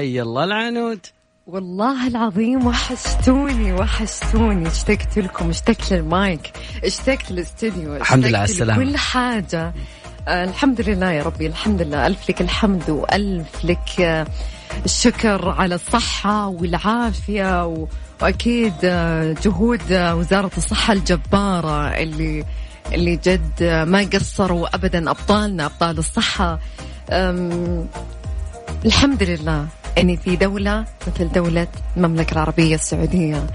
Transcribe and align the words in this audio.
حي 0.00 0.22
الله 0.22 0.44
العنود. 0.44 1.06
والله 1.46 2.08
العظيم 2.08 2.66
وحشتوني 2.66 3.72
وحشتوني. 3.72 4.68
اشتقت 4.68 5.18
لكم 5.18 5.48
اشتقت 5.50 5.92
للمايك 5.92 6.52
اشتقت 6.84 7.30
للاستديو 7.30 7.96
الحمد 7.96 8.26
لله 8.26 8.38
على 8.38 8.44
السلامة. 8.50 8.84
كل 8.84 8.96
حاجة. 8.96 9.72
الحمد 10.28 10.80
لله 10.80 11.10
يا 11.10 11.22
ربي 11.22 11.46
الحمد 11.46 11.82
لله. 11.82 12.06
ألف 12.06 12.30
لك 12.30 12.40
الحمد 12.40 12.90
وألف 12.90 13.64
لك 13.64 14.00
آه 14.00 14.26
الشكر 14.84 15.48
على 15.48 15.74
الصحة 15.74 16.46
والعافية 16.46 17.66
و... 17.66 17.88
وأكيد 18.22 18.74
آه 18.84 19.34
جهود 19.44 19.92
آه 19.92 20.14
وزارة 20.14 20.50
الصحة 20.56 20.92
الجبارة 20.92 21.88
اللي 21.88 22.44
اللي 22.92 23.16
جد 23.16 23.62
ما 23.88 24.08
قصروا 24.12 24.74
أبدا 24.74 25.10
أبطالنا 25.10 25.66
أبطال 25.66 25.98
الصحة. 25.98 26.58
أم... 27.10 27.86
الحمد 28.84 29.22
لله. 29.22 29.66
اني 30.00 30.16
في 30.16 30.36
دولة 30.36 30.84
مثل 31.06 31.32
دولة 31.32 31.66
المملكة 31.96 32.32
العربية 32.32 32.74
السعودية 32.74 33.46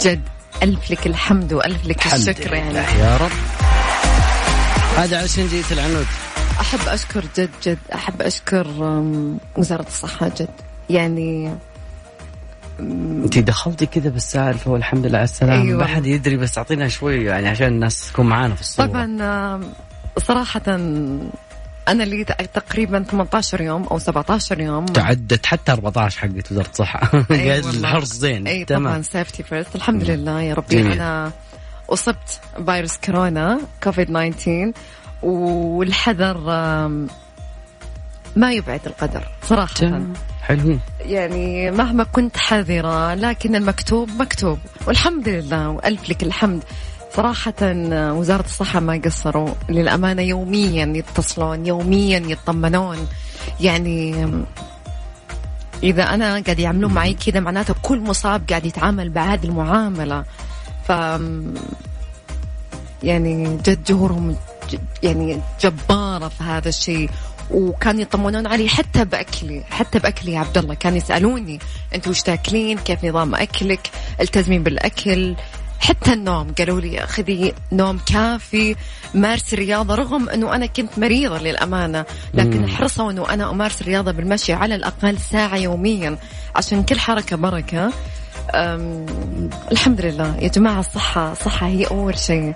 جد 0.00 0.22
ألف 0.62 0.90
لك 0.90 1.06
الحمد 1.06 1.52
وألف 1.52 1.86
لك 1.86 2.06
الشكر 2.06 2.54
يعني. 2.54 2.78
يا 2.78 3.16
رب. 3.16 3.30
هذا 4.96 5.22
عشان 5.22 5.46
جيت 5.46 5.72
العنود. 5.72 6.06
أحب 6.60 6.88
أشكر 6.88 7.24
جد 7.36 7.50
جد 7.64 7.78
أحب 7.94 8.22
أشكر 8.22 8.66
وزارة 9.56 9.86
الصحة 9.86 10.28
جد. 10.28 10.48
يعني 10.90 11.54
انت 12.80 13.38
دخلتي 13.38 13.86
كذا 13.86 14.10
بالسالفه 14.10 14.70
والحمد 14.70 15.06
لله 15.06 15.18
على 15.18 15.24
السلامة. 15.24 15.62
أيوة. 15.62 15.78
ما 15.78 15.86
حد 15.86 16.06
يدري 16.06 16.36
بس 16.36 16.58
أعطينا 16.58 16.88
شوي 16.88 17.24
يعني 17.24 17.48
عشان 17.48 17.66
الناس 17.66 18.12
تكون 18.12 18.26
معانا 18.26 18.54
في 18.54 18.60
الصورة. 18.60 18.86
طبعا 18.86 19.04
أم، 20.74 21.30
صراحة 21.88 21.92
أنا 21.92 22.02
لي 22.02 22.24
تقريبا 22.54 23.02
18 23.02 23.60
يوم 23.60 23.82
أو 23.84 23.98
17 23.98 24.60
يوم. 24.60 24.86
تعدت 24.86 25.46
حتى 25.46 25.72
14 25.72 26.20
حقت 26.20 26.52
وزارة 26.52 26.68
الصحة. 26.70 27.24
أي 27.30 27.36
قاعد 27.50 27.64
والله. 27.64 27.80
الحرص 27.80 28.12
زين. 28.12 28.46
أي 28.46 28.64
طبعا 28.64 29.02
safety 29.02 29.42
first 29.42 29.76
الحمد 29.76 30.10
لله 30.10 30.40
يا 30.40 30.54
ربي. 30.54 30.76
جميل. 30.82 30.92
أنا 30.92 31.32
أصبت 31.90 32.40
فيروس 32.66 32.96
كورونا 32.96 33.60
كوفيد 33.82 34.06
19 34.36 34.72
والحذر 35.22 36.38
ما 38.36 38.52
يبعد 38.52 38.80
القدر 38.86 39.28
صراحة. 39.42 40.02
حلوين. 40.42 40.80
يعني 41.00 41.70
مهما 41.70 42.04
كنت 42.04 42.36
حذرة 42.36 43.14
لكن 43.14 43.54
المكتوب 43.56 44.08
مكتوب. 44.18 44.58
والحمد 44.86 45.28
لله 45.28 45.68
وألف 45.68 46.08
لك 46.10 46.22
الحمد. 46.22 46.62
صراحة 47.16 47.54
وزارة 48.12 48.44
الصحة 48.44 48.80
ما 48.80 49.00
قصروا. 49.04 49.54
للأمانة 49.68 50.22
يوميا 50.22 50.86
يتصلون 50.96 51.66
يوميا 51.66 52.18
يطمنون. 52.18 53.08
يعني 53.60 54.26
إذا 55.82 56.02
أنا 56.02 56.40
قاعد 56.40 56.58
يعملون 56.58 56.94
معي 56.94 57.14
كذا 57.14 57.40
معناته 57.40 57.74
كل 57.82 58.00
مصاب 58.00 58.42
قاعد 58.48 58.66
يتعامل 58.66 59.08
بهذه 59.08 59.44
المعاملة. 59.44 60.24
ف 60.88 60.92
يعني 63.02 63.56
جد 63.56 63.84
جهورهم 63.84 64.36
يعني 65.02 65.40
جبارة 65.60 66.28
في 66.28 66.44
هذا 66.44 66.68
الشيء. 66.68 67.10
وكانوا 67.50 68.00
يطمنون 68.00 68.46
علي 68.46 68.68
حتى 68.68 69.04
بأكلي 69.04 69.64
حتى 69.70 69.98
بأكلي 69.98 70.32
يا 70.32 70.38
عبد 70.38 70.58
الله. 70.58 70.74
كانوا 70.74 70.98
يسألوني 70.98 71.58
انت 71.94 72.08
وش 72.08 72.22
تاكلين؟ 72.22 72.78
كيف 72.78 73.04
نظام 73.04 73.34
أكلك؟ 73.34 73.90
التزمين 74.20 74.62
بالأكل؟ 74.62 75.34
حتى 75.84 76.12
النوم 76.12 76.52
قالوا 76.58 76.80
لي 76.80 77.06
خذي 77.06 77.54
نوم 77.72 77.98
كافي 77.98 78.76
مارسي 79.14 79.56
رياضة 79.56 79.94
رغم 79.94 80.28
أنه 80.28 80.54
أنا 80.54 80.66
كنت 80.66 80.98
مريضة 80.98 81.38
للأمانة 81.38 82.04
لكن. 82.34 82.68
حرصوا 82.68 83.10
أنه 83.10 83.30
أنا 83.30 83.50
أمارس 83.50 83.80
الرياضة 83.80 84.12
بالمشي 84.12 84.52
على 84.52 84.74
الأقل 84.74 85.18
ساعة 85.18 85.56
يوميا 85.56 86.18
عشان 86.56 86.82
كل 86.82 86.98
حركة 86.98 87.36
بركة 87.36 87.92
أم 88.54 89.06
الحمد 89.72 90.00
لله 90.00 90.36
يا 90.36 90.48
جماعة 90.48 90.80
الصحة 90.80 91.32
الصحة 91.32 91.66
هي 91.66 91.84
أول 91.84 92.18
شيء 92.18 92.54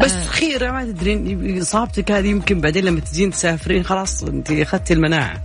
بس 0.00 0.12
آه. 0.12 0.24
خير 0.24 0.72
ما 0.72 0.84
تدرين 0.84 1.60
إصابتك 1.60 2.10
هذه 2.10 2.28
يمكن 2.28 2.60
بعدين 2.60 2.84
لما 2.84 3.00
تجين 3.00 3.30
تسافرين 3.30 3.84
خلاص 3.84 4.22
أنت 4.22 4.50
أخذتي 4.50 4.94
المناعة 4.94 5.40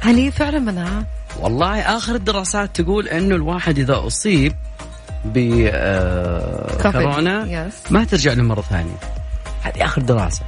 هل 0.00 0.16
هي 0.16 0.30
فعلا 0.30 0.58
مناعة؟ 0.58 1.06
والله 1.40 1.80
آخر 1.80 2.14
الدراسات 2.14 2.80
تقول 2.80 3.08
إنه 3.08 3.34
الواحد 3.34 3.78
إذا 3.78 4.06
أصيب 4.06 4.52
ب 5.24 5.68
آه،. 5.72 7.70
ما 7.90 8.04
ترجع 8.04 8.32
له 8.32 8.42
مرة 8.42 8.60
ثانية 8.60 8.96
هذه 9.62 9.84
آخر 9.84 10.02
دراسة 10.02 10.42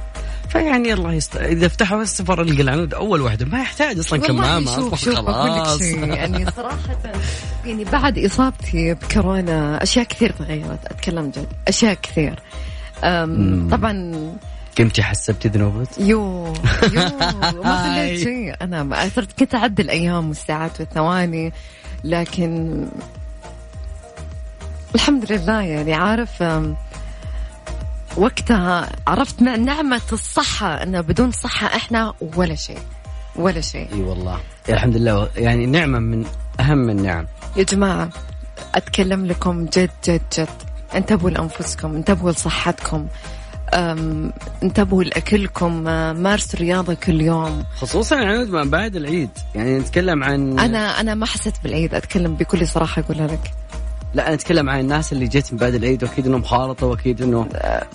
فيعني 0.49 0.93
الله 0.93 1.13
يست... 1.13 1.35
إذا 1.35 1.67
فتحوا 1.67 2.01
السفر 2.01 2.41
القلعنود 2.41 2.93
أول 2.93 3.21
واحدة 3.21 3.45
ما 3.45 3.59
يحتاج 3.59 3.99
أصلا 3.99 4.19
كمامة 4.19 4.75
شوف 4.75 4.95
شوف 4.95 5.15
خلاص 5.15 5.81
يعني 5.81 6.45
صراحة 6.57 6.97
يعني 7.65 7.83
بعد 7.83 8.19
إصابتي 8.19 8.93
بكورونا 8.93 9.83
أشياء 9.83 10.05
كثير 10.05 10.31
تغيرت 10.31 10.85
أتكلم 10.85 11.29
جد 11.29 11.47
أشياء 11.67 11.93
كثير. 11.93 12.39
طبعا 13.71 14.13
كنتي 14.77 15.03
حسبتي 15.03 15.47
ذنوبك؟ 15.47 15.87
يو 15.99 16.53
يو 16.93 17.01
ما. 17.63 17.83
خليت 17.95 18.19
شيء 18.23 18.65
ما 18.65 19.09
صرت 19.15 19.39
كنت 19.39 19.55
أعد 19.55 19.79
الأيام 19.79 20.27
والساعات 20.27 20.79
والثواني 20.79 21.53
لكن 22.03 22.85
الحمد 24.95 25.31
لله 25.31 25.61
يعني 25.61 25.93
عارف 25.93 26.43
وقتها 28.17 28.89
عرفت 29.07 29.41
مع 29.41 29.55
نعمة 29.55 30.01
الصحة 30.13 30.83
أن 30.83 31.01
بدون 31.01 31.31
صحة 31.31 31.67
إحنا 31.67 32.13
ولا 32.35 32.55
شيء 32.55 32.79
ولا 33.35 33.61
شيء. 33.61 33.87
إي 33.93 34.01
والله. 34.01 34.39
الحمد 34.69 34.97
لله 34.97 35.29
يعني 35.35 35.65
نعمة 35.65 35.99
من 35.99 36.25
أهم 36.59 36.89
النعم. 36.89 37.27
يا 37.57 37.63
جماعة 37.63 38.09
أتكلم 38.75 39.25
لكم 39.25 39.65
جد 39.65 39.89
جد 40.07 40.21
جد. 40.37 40.47
انتبهوا 40.95 41.29
لأنفسكم 41.29 41.95
انتبهوا 41.95 42.31
لصحتكم 42.31 43.07
انتبهوا 44.63 45.03
لأكلكم 45.03 45.87
أه، 45.87 46.13
مارسوا 46.13 46.59
رياضة 46.59 46.93
كل 46.93 47.21
يوم. 47.21 47.63
خصوصا 47.75 48.15
عنود 48.15 48.49
ما 48.49 48.63
بعد 48.63 48.95
العيد 48.95 49.29
يعني 49.55 49.79
نتكلم 49.79 50.23
عن 50.23 50.59
أنا 50.59 50.99
أنا 51.01 51.15
ما 51.15 51.25
حسيت 51.25 51.53
بالعيد 51.63 51.93
أتكلم 51.95 52.33
بكل 52.35 52.67
صراحة 52.67 53.01
أقولها 53.01 53.27
لك. 53.27 53.51
لا 54.13 54.25
أنا 54.27 54.33
أتكلم 54.33 54.69
عن 54.69 54.79
الناس 54.79 55.13
اللي 55.13 55.27
جت 55.27 55.53
من 55.53 55.57
بعد 55.59 55.73
العيد 55.73 56.03
وأكيد 56.03 56.27
إنهم 56.27 56.43
خالطوا 56.43 56.91
وأكيد 56.91 57.21
إنه 57.21 57.47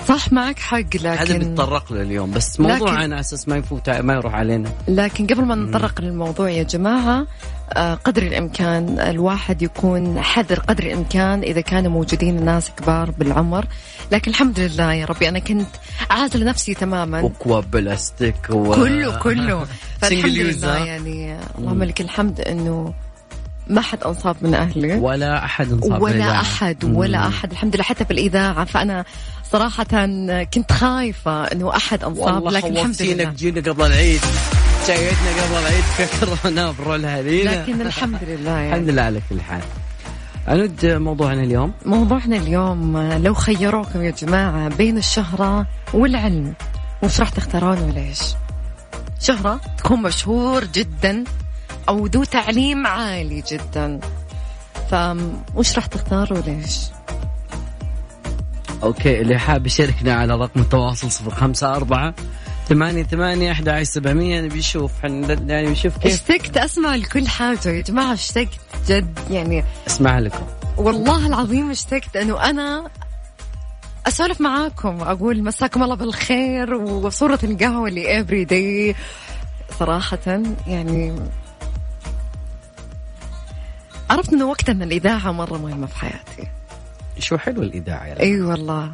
صح 0.09 0.33
معك 0.33 0.59
حق 0.59 0.97
هذا 0.97 1.25
لكن 1.25 1.39
بيتطرق 1.39 1.93
له 1.93 2.03
اليوم. 2.03 2.31
بس 2.31 2.61
موضوع 2.61 2.77
لكن- 2.91 2.97
على 3.03 3.21
أساس 3.21 3.49
ما 3.49 3.57
يفوت 3.57 3.91
ما 3.91 4.15
يروح 4.15 4.35
علينا. 4.35 4.69
لكن 4.89 5.27
قبل 5.27 5.45
ما 5.45 5.55
نتطرق 5.55 6.01
للموضوع 6.01 6.51
يا 6.51 6.63
جماعة 6.63 7.27
آه، 7.73 7.95
قدر 7.95 8.23
الإمكان 8.23 9.01
الواحد 9.01 9.63
يكون 9.63 10.21
حذر 10.23 10.59
قدر 10.61 10.85
الإمكان 10.85 11.43
إذا 11.43 11.61
كانوا 11.61 11.91
موجودين 11.91 12.45
ناس 12.45 12.71
كبار 12.71 13.11
بالعمر. 13.11 13.67
لكن 14.13 14.31
الحمد 14.31 14.61
لله 14.61 14.93
يا 14.93 15.07
ربي 15.07 15.29
أنا 15.29 15.39
كنت 15.39 15.67
عازلة 16.11 16.45
نفسي 16.45 16.75
تماما. 16.75 17.21
وكواب 17.21 17.71
بلاستيك 17.71 18.37
و... 18.51 18.75
كله 18.75 19.19
كله. 19.19 19.67
فالحمد 20.01 20.33
لله؟ 20.33 20.85
يعني 20.85 21.37
اللهم 21.59 21.83
لك 21.85 22.01
الحمد 22.01 22.41
إنه 22.41 22.95
ما 23.69 23.81
حد 23.81 24.03
انصاب 24.03 24.37
من 24.43 24.55
أهلي 24.55 24.95
ولا 24.95 25.45
أحد 25.45 25.73
انصاب 25.73 26.03
ولا 26.03 26.13
بالإذاعة. 26.13 26.41
أحد 26.41 26.85
ولا 26.85 27.19
مم. 27.19 27.27
أحد. 27.27 27.51
الحمد 27.51 27.75
لله 27.75 27.85
حتى 27.85 28.05
في 28.05 28.11
الإذاعة. 28.13 28.65
فأنا 28.65 29.05
صراحة 29.53 30.07
كنت 30.55 30.73
خايفة 30.73 31.45
إنه 31.45 31.77
أحد 31.77 32.05
انصاب 32.05 32.43
والله 32.43 32.51
لكن 32.51 32.77
الحمد 32.77 33.03
لله. 33.03 33.25
جينا 33.31 33.61
قبل 33.61 33.87
العيد. 33.87 34.21
جايتنا 34.89 35.31
قبل 35.43 35.57
العيد 35.67 35.85
كورونا 36.21 36.71
برولها 36.79 37.23
لينا 37.23 37.51
لكن 37.51 37.81
الحمد 37.81 38.19
لله 38.23 38.37
الحمد 38.37 38.71
يعني 38.71 38.93
لله 38.93 39.03
على 39.03 39.21
كل 39.31 39.41
حال. 39.41 39.63
أند 40.49 40.87
موضوعنا 40.87 41.43
اليوم. 41.43 41.73
موضوعنا 41.87 42.37
اليوم 42.37 42.99
لو 42.99 43.35
خيروكم 43.35 44.03
يا 44.03 44.11
جماعة 44.11 44.69
بين 44.69 44.99
الشهرة 44.99 45.67
والعلم 45.95 46.55
وش 47.03 47.21
راح 47.21 47.29
تختارون 47.29 47.79
وليش؟ 47.79 48.21
شهرة 49.21 49.61
تكون 49.79 50.03
مشهور 50.03 50.65
جدا. 50.65 51.25
أو 51.89 52.07
ذو 52.07 52.25
تعليم 52.25 52.87
عالي 52.87 53.43
جدا. 53.51 54.01
فوش 54.91 55.75
راح 55.77 55.87
تختار 55.87 56.33
وليش؟ 56.33 56.81
أوكي 58.83 59.21
اللي 59.21 59.39
حاب 59.39 59.67
يشاركنا 59.67 60.15
على 60.15 60.35
رقم 60.35 60.61
التواصل 60.61 61.11
صفر 61.13 61.31
خمسة 61.31 61.77
أربعة 61.77 62.15
ثمانية 62.69 63.03
ثمانية 63.03 63.53
أحد 63.53 63.69
عشر 63.69 63.83
سبعمية. 63.85 64.41
نبي 64.41 64.59
نشوف 64.59 64.93
حن- 65.03 65.49
يعني 65.51 65.69
نشوف 65.69 65.99
كيف. 65.99 66.31
اشتقت 66.31 66.57
أسمع 66.57 66.95
لكل 66.97 67.29
حاجة 67.29 67.69
يا 67.69 67.81
جماعة 67.83 68.13
اشتقت 68.13 68.49
جد 68.89 69.19
يعني 69.31 69.65
أسمع 69.87 70.19
لكم. 70.19 70.47
والله 70.77 71.27
العظيم 71.27 71.71
اشتقت 71.71 72.17
إنه 72.17 72.51
أنا 72.51 72.91
أسولف 74.07 74.41
معاكم 74.41 75.01
أقول 75.01 75.43
مساكم 75.45 75.83
الله 75.83 75.95
بالخير 75.95 76.75
وصورة 76.75 77.39
القهوة 77.45 77.89
اللي 77.89 78.21
every 78.21 78.45
day 78.45 78.95
صراحة 79.79 80.43
يعني 80.67 81.15
عرفت 84.11 84.33
إنه 84.33 84.45
وقت 84.45 84.69
إن 84.69 84.83
الإذاعة 84.83 85.33
مرة 85.33 85.59
مهمة 85.59 85.87
في 85.87 85.97
حياتي. 85.97 86.49
شو 87.19 87.39
حلو 87.39 87.63
الإذاعة 87.63 88.07
يا 88.07 88.21
إي 88.21 88.41
والله. 88.41 88.93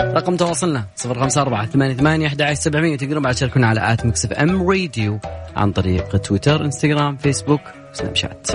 رقم 0.00 0.36
تواصلنا 0.36 0.84
054 1.06 1.66
88 1.66 2.26
11 2.26 2.60
700 2.60 2.96
تقدرون 2.96 3.22
بعد 3.22 3.34
تشاركونا 3.34 3.66
على 3.66 3.92
آت 3.92 4.06
Mix 4.06 4.24
FM 4.24 4.70
Radio 4.70 5.18
عن 5.56 5.72
طريق 5.72 6.16
تويتر 6.16 6.64
إنستغرام 6.64 7.16
فيسبوك 7.16 7.60
سناب 7.92 8.16
شات. 8.16 8.50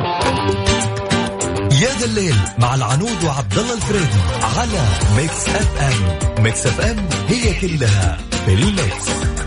يا 1.81 1.90
ذا 2.00 2.06
الليل 2.06 2.36
مع 2.60 2.75
العنود 2.75 3.24
وعبد 3.25 3.57
الله 3.57 3.74
الفريدي 3.74 4.19
على 4.42 4.81
Mix 5.18 5.50
FM. 5.50 6.44
Mix 6.44 6.68
FM 6.68 6.98
هي 7.28 7.54
كلها 7.62 8.18
في 8.45 8.54
ال 8.54 8.70
mix. 8.70 9.38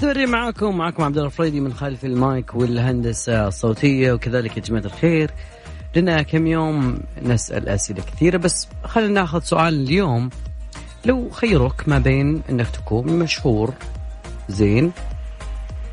مستمرين 0.00 0.28
معاكم. 0.28 0.76
معاكم 0.76 1.02
عبد 1.02 1.16
الله 1.16 1.26
الفريدي 1.26 1.60
من 1.60 1.74
خلف 1.74 2.04
المايك 2.04 2.54
والهندسة 2.54 3.48
الصوتية 3.48 4.12
وكذلك 4.12 4.56
يا 4.56 4.62
جماعة 4.62 4.84
الخير 4.84 5.30
لنا 5.96 6.22
كم 6.22 6.46
يوم 6.46 6.98
نسأل 7.22 7.68
أسئلة 7.68 8.02
كثيرة. 8.02 8.36
بس 8.36 8.68
خلينا 8.84 9.20
ناخذ 9.20 9.40
سؤال 9.40 9.74
اليوم. 9.74 10.30
لو 11.04 11.30
خيروك 11.30 11.88
ما 11.88 11.98
بين 11.98 12.42
إنك 12.50 12.70
تكون 12.70 13.18
مشهور 13.18 13.74
زين 14.48 14.92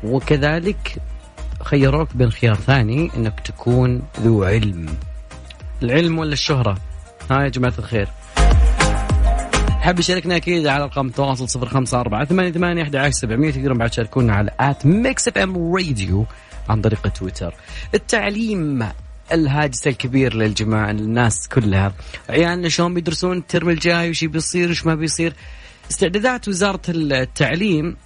وكذلك 0.04 0.96
خيروك 1.62 2.16
بين 2.16 2.30
خيار 2.30 2.54
ثاني 2.54 3.10
إنك 3.16 3.40
تكون 3.40 4.02
ذو 4.20 4.44
علم. 4.44 4.86
العلم 5.82 6.18
ولا 6.18 6.32
الشهرة؟ 6.32 6.78
ها 7.30 7.42
يا 7.42 7.48
جماعة 7.48 7.74
الخير. 7.78 8.08
حاب 9.78 9.98
يشاركنا 9.98 10.36
أكيد 10.36 10.66
على 10.66 10.84
ارقام 10.84 11.06
التواصل 11.06 11.48
صفر 11.48 11.68
خمسة 11.68 12.00
أربعة 12.00 12.24
ثمانية 12.24 12.52
ثمانية 12.52 12.82
أحد 12.82 12.96
عشر 12.96 13.10
سبعمية. 13.10 13.50
تقدرون 13.50 13.78
بعد 13.78 13.90
تشاركونا 13.90 14.34
على 14.34 14.50
at 14.60 14.86
Mix 14.86 15.28
FM 15.28 15.74
Radio 15.74 16.26
عن 16.68 16.80
طريق 16.80 17.08
تويتر. 17.08 17.54
التعليم 17.94 18.88
الهاجس 19.32 19.86
الكبير 19.86 20.34
للجماعة 20.34 20.90
الناس 20.90 21.48
كلها. 21.48 21.92
عيالنا 22.28 22.68
شلون 22.68 22.94
بيدرسون؟ 22.94 23.36
الترم 23.36 23.68
الجاي 23.68 24.10
وش 24.10 24.24
بيصير؟ 24.24 24.70
وش 24.70 24.86
ما 24.86 24.94
بيصير؟ 24.94 25.32
استعدادات 25.90 26.48
وزارة 26.48 26.80
التعليم 26.88 27.96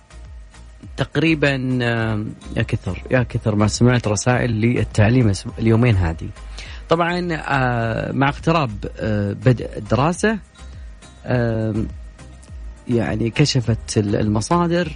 تقريبا 0.97 1.79
آه، 1.83 2.25
يا 2.57 2.63
كثر 2.63 3.03
يا 3.11 3.23
كثر 3.23 3.55
ما 3.55 3.67
سمعت 3.67 4.09
رسائل 4.09 4.51
للتعليم 4.51 5.33
اليومين 5.59 5.97
هذه. 5.97 6.29
طبعا 6.89 7.29
آه، 7.33 8.13
مع 8.13 8.29
اقتراب 8.29 8.71
آه، 8.99 9.33
بدء 9.33 9.79
الدراسة 9.79 10.39
يعني 12.89 13.31
كشفت 13.35 13.99
المصادر 13.99 14.93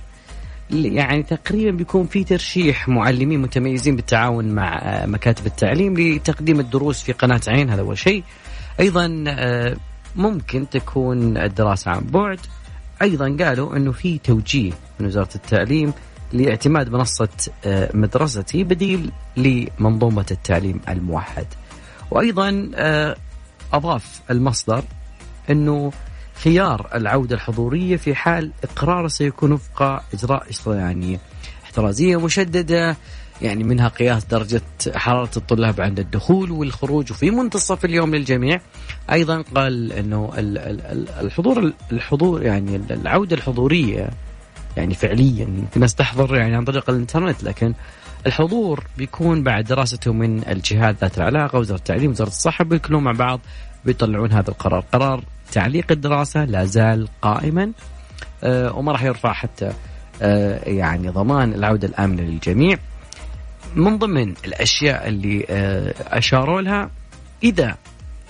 يعني 0.71 1.23
تقريبا 1.23 1.71
بيكون 1.71 2.07
في 2.07 2.25
ترشيح 2.25 2.89
معلمين 2.89 3.43
متميزين 3.43 3.97
بالتعاون 3.97 4.49
مع 4.49 4.81
مكاتب 5.07 5.47
التعليم 5.47 6.01
لتقديم 6.01 6.61
الدروس 6.61 7.03
في 7.03 7.13
قناة 7.13 7.41
عين 7.49 7.71
هذا 7.71 7.81
أول 7.81 7.99
شيء 7.99 8.25
أيضا 8.81 9.25
ممكن 10.17 10.69
تكون 10.69 11.37
الدراسة 11.37 11.91
عن 11.91 12.01
بعد 12.01 12.39
أيضا 13.03 13.37
قالوا 13.45 13.77
إنه 13.77 13.93
في 13.93 14.19
توجيه 14.19 14.73
من 15.01 15.07
وزارة 15.07 15.35
التعليم 15.35 15.93
لاعتماد 16.33 16.89
منصة 16.89 17.29
آه، 17.65 17.91
مدرستي 17.95 18.65
بديل 18.65 19.13
لمنظومة 19.37 20.27
التعليم 20.31 20.81
الموحد. 20.89 21.47
وأيضا 22.11 22.71
آه، 22.75 23.17
أضاف 23.73 24.21
المصدر 24.31 24.85
إنه 25.51 25.93
خيار 26.43 26.89
العودة 26.95 27.35
الحضورية 27.35 27.97
في 27.97 28.15
حال 28.15 28.53
اقراره 28.65 29.09
سيكون 29.09 29.53
وفق 29.53 30.03
إجراء 30.15 30.47
يعني 30.67 31.19
احترازية 31.65 32.21
مشددة 32.21 32.97
يعني 33.43 33.65
منها 33.65 33.89
قياس 33.89 34.25
درجة 34.25 34.63
حرارة 34.95 35.31
الطلاب 35.37 35.81
عند 35.81 35.99
الدخول 35.99 36.51
والخروج 36.51 37.13
وفي 37.13 37.31
منتصف 37.31 37.85
اليوم 37.85 38.15
للجميع. 38.15 38.61
أيضا 39.13 39.45
قال 39.55 39.93
أنه 39.93 40.33
الحضور 41.21 41.73
الحضور 41.93 42.43
يعني 42.43 42.77
العودة 42.91 43.37
الحضورية 43.37 44.11
يعني 44.77 44.95
فعليا 44.95 45.49
في 45.73 45.81
ناس 45.81 45.95
تحضر 45.95 46.37
يعني 46.37 46.57
عن 46.57 46.65
طريق 46.65 46.91
الإنترنت 46.91 47.45
لكن 47.45 47.75
الحضور 48.27 48.85
بيكون 48.99 49.43
بعد 49.43 49.65
دراسته 49.65 50.13
من 50.13 50.49
الجهات 50.49 50.97
ذات 51.01 51.19
العلاقة 51.19 51.59
وزارة 51.59 51.79
التعليم 51.79 52.11
وزارة 52.11 52.29
الصحة 52.29 52.65
بيكونوا 52.65 53.01
مع 53.01 53.13
بعض 53.13 53.41
بيطلعون 53.87 54.33
هذا 54.33 54.51
القرار. 54.51 54.85
قرار 54.93 55.25
تعليق 55.53 55.93
الدراسة 55.93 56.45
لا 56.45 56.65
زال 56.65 57.09
قائما 57.23 57.73
آه 58.45 58.77
وما 58.77 58.93
راح 58.93 59.03
يرفع 59.03 59.33
حتى 59.33 59.73
آه 60.23 60.69
يعني 60.69 61.09
ضمان 61.09 61.55
العودة 61.55 61.89
الآمنة 61.89 62.23
للجميع. 62.23 62.79
من 63.77 63.99
ضمن 63.99 64.35
الأشياء 64.45 65.09
اللي 65.09 65.47
آه، 65.51 65.95
أشاروا 66.19 66.61
لها 66.61 66.91
إذا 67.43 67.77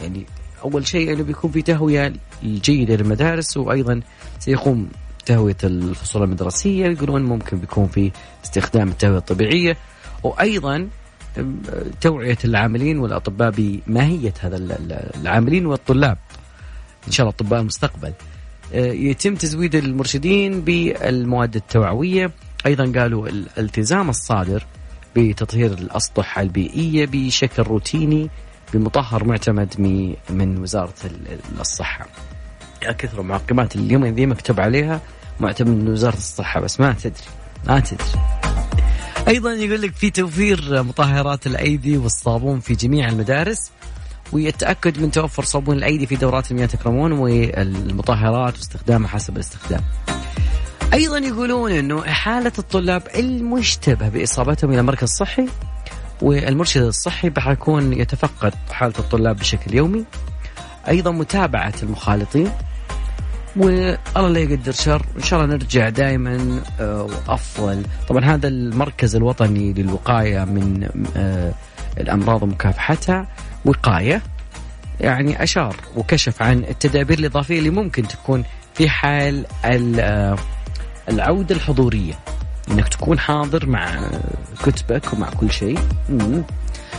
يعني 0.00 0.26
أول 0.64 0.86
شيء 0.86 1.12
إنه 1.12 1.22
بيكون 1.22 1.50
في 1.50 1.62
تهوية 1.62 2.12
جيدة 2.44 2.96
للمدارس 2.96 3.56
وأيضا 3.56 4.00
سيقوم 4.38 4.88
تهوية 5.26 5.56
الفصول 5.64 6.22
المدرسية. 6.22 6.86
يقولون 6.86 7.22
ممكن 7.22 7.58
بيكون 7.58 7.86
في 7.86 8.12
استخدام 8.44 8.88
التهوية 8.88 9.18
الطبيعية 9.18 9.76
وأيضا 10.22 10.88
توعية 12.00 12.38
العاملين 12.44 12.98
والأطباء 12.98 13.50
بماهية 13.56 14.34
هذا 14.40 14.56
العاملين 15.20 15.66
والطلاب 15.66 16.18
إن 17.06 17.12
شاء 17.12 17.26
الله 17.26 17.34
اطباء 17.36 17.60
المستقبل. 17.60 18.12
آه، 18.74 18.92
يتم 18.92 19.34
تزويد 19.34 19.74
المرشدين 19.74 20.60
بالمواد 20.60 21.56
التوعوية. 21.56 22.30
أيضا 22.66 23.00
قالوا 23.00 23.28
الالتزام 23.28 24.10
الصادر 24.10 24.66
بتطهير 25.16 25.72
الأسطح 25.72 26.38
البيئية 26.38 27.06
بشكل 27.06 27.62
روتيني 27.62 28.30
بمطهر 28.74 29.24
معتمد 29.24 29.74
من 30.30 30.58
وزارة 30.58 30.94
الصحة. 31.60 32.06
يا 32.82 32.92
كثر 32.92 33.22
معقمات 33.22 33.76
اليومين 33.76 34.14
ذي 34.14 34.26
مكتوب 34.26 34.60
عليها 34.60 35.00
معتمد 35.40 35.68
من 35.68 35.88
وزارة 35.88 36.16
الصحة 36.16 36.60
بس 36.60 36.80
ما 36.80 36.92
تدري 36.92 37.24
ما 37.66 37.80
تدري. 37.80 38.35
أيضا 39.28 39.52
يقول 39.52 39.82
لك 39.82 39.94
في 39.94 40.10
توفير 40.10 40.82
مطهرات 40.82 41.46
الأيدي 41.46 41.96
والصابون 41.96 42.60
في 42.60 42.74
جميع 42.74 43.08
المدارس 43.08 43.70
ويتأكد 44.32 44.98
من 44.98 45.10
توفر 45.10 45.44
صابون 45.44 45.76
الأيدي 45.76 46.06
في 46.06 46.16
دورات 46.16 46.50
المياه 46.50 46.66
تكرمون 46.66 47.12
والمطهرات 47.12 48.56
واستخدامها 48.56 49.08
حسب 49.08 49.36
الاستخدام. 49.36 49.80
أيضا 50.92 51.18
يقولون 51.18 51.72
إنه 51.72 52.08
إحالة 52.08 52.52
الطلاب 52.58 53.02
المشتبه 53.14 54.08
بإصابتهم 54.08 54.72
إلى 54.72 54.82
مركز 54.82 55.08
صحي 55.08 55.48
والمرشد 56.22 56.82
الصحي 56.82 57.32
حيكون 57.38 57.92
يتفقد 57.92 58.54
حالة 58.70 58.94
الطلاب 58.98 59.36
بشكل 59.36 59.74
يومي. 59.74 60.04
أيضا 60.88 61.10
متابعة 61.10 61.74
المخالطين 61.82 62.50
والله 63.56 64.28
لا 64.28 64.38
يقدر 64.38 64.72
شر. 64.72 65.02
ان 65.16 65.22
شاء 65.22 65.40
الله 65.40 65.54
نرجع 65.54 65.88
دائما 65.88 66.60
آه، 66.80 67.02
وافضل 67.02 67.82
طبعا 68.08 68.24
هذا 68.24 68.48
المركز 68.48 69.16
الوطني 69.16 69.72
للوقاية 69.72 70.44
من 70.44 70.88
آه، 71.16 71.52
الأمراض 72.00 72.42
ومكافحتها 72.42 73.28
وقاية 73.64 74.22
يعني 75.00 75.42
أشار 75.42 75.76
وكشف 75.96 76.42
عن 76.42 76.58
التدابير 76.58 77.18
الإضافية 77.18 77.58
اللي 77.58 77.70
ممكن 77.70 78.08
تكون 78.08 78.44
في 78.74 78.88
حال 78.88 79.46
آه، 79.64 80.36
العودة 81.08 81.54
الحضورية. 81.54 82.14
إنك 82.70 82.88
تكون 82.88 83.18
حاضر 83.18 83.66
مع 83.66 84.10
كتبك 84.64 85.12
ومع 85.12 85.30
كل 85.30 85.50
شيء. 85.50 85.78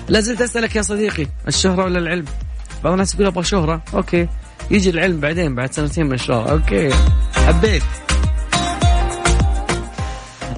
لا 0.10 0.20
زلت 0.20 0.42
أسألك 0.42 0.76
يا 0.76 0.82
صديقي 0.82 1.28
الشهرة 1.48 1.84
ولا 1.84 2.00
العلم؟ 2.00 2.26
بعض 2.84 2.94
الناس 2.94 3.16
يقول 3.16 3.28
أبغى 3.28 3.44
شهرة، 3.44 3.82
okay. 3.94 4.28
يجي 4.72 4.90
العلم 4.90 5.20
بعدين 5.20 5.56
بعد 5.56 5.74
سنتين 5.74 6.06
من 6.06 6.14
الشهرة، 6.14 6.52
okay. 6.52 6.90
حبيت. 7.36 7.84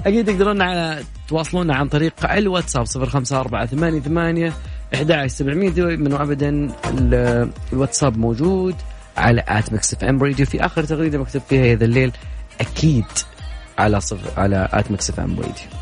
أكيد 0.06 0.26
تقدرون 0.26 0.62
على 0.62 1.02
تواصلونا 1.28 1.74
عن 1.74 1.88
طريق 1.88 2.32
الواتساب 2.32 2.84
صفر 2.86 3.06
خمسة 3.06 3.40
أربعة 3.40 3.66
ثمانية 3.66 4.00
ثمانية 4.00 4.52
أحد 4.94 5.10
عشر 5.10 5.28
سبعمية 5.28 5.72
من 5.76 6.12
أبدا 6.12 6.68
الواتساب 7.72 8.18
موجود 8.18 8.74
على 9.16 9.44
at 9.48 9.72
Mix 9.72 9.94
FM 9.94 10.22
Radio. 10.22 10.46
في 10.46 10.66
آخر 10.66 10.84
تغريدة 10.84 11.18
مكتوب 11.18 11.42
فيها 11.48 11.72
هذا 11.72 11.84
الليل 11.84 12.12
أكيد 12.60 13.04
على 13.78 14.00
صف 14.00 14.38
على 14.38 14.68
آت 14.72 14.90
ميكس 14.90 15.10
إف 15.10 15.20
إم 15.20 15.36
راديو. 15.36 15.79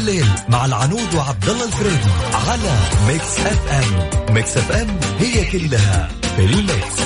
الليل 0.00 0.26
مع 0.48 0.64
العنود 0.64 1.14
وعبد 1.14 1.48
الله 1.48 1.64
الفريدي 1.64 2.10
على 2.32 2.72
Mix 3.08 3.40
FM. 3.40 4.34
Mix 4.34 4.56
FM 4.56 4.88
هي 5.18 5.50
كلها 5.50 6.08
في 6.36 6.44
الميكس. 6.44 7.00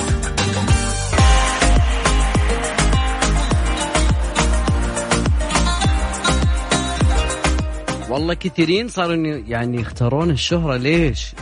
والله 8.09 8.33
كثيرين 8.33 8.87
صاروا 8.87 9.15
يعني 9.47 9.81
يختارون 9.81 10.29
الشهرة. 10.29 10.77
ليش؟ 10.77 11.33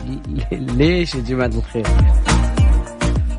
ليش 0.51 1.15
يا 1.15 1.19
جماعة 1.19 1.47
الخير؟ 1.47 1.87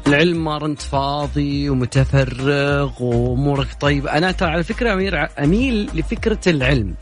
العلم 0.06 0.44
ما 0.44 0.66
انت 0.66 0.82
فاضي 0.82 1.68
ومتفرغ 1.68 3.02
وأمورك 3.02 3.68
طيبة. 3.80 4.10
أنا 4.10 4.32
ترى 4.32 4.50
على 4.50 4.64
فكرة 4.64 4.92
أمير 4.92 5.28
أميل 5.38 5.90
لفكرة 5.94 6.40
العلم. 6.46 6.94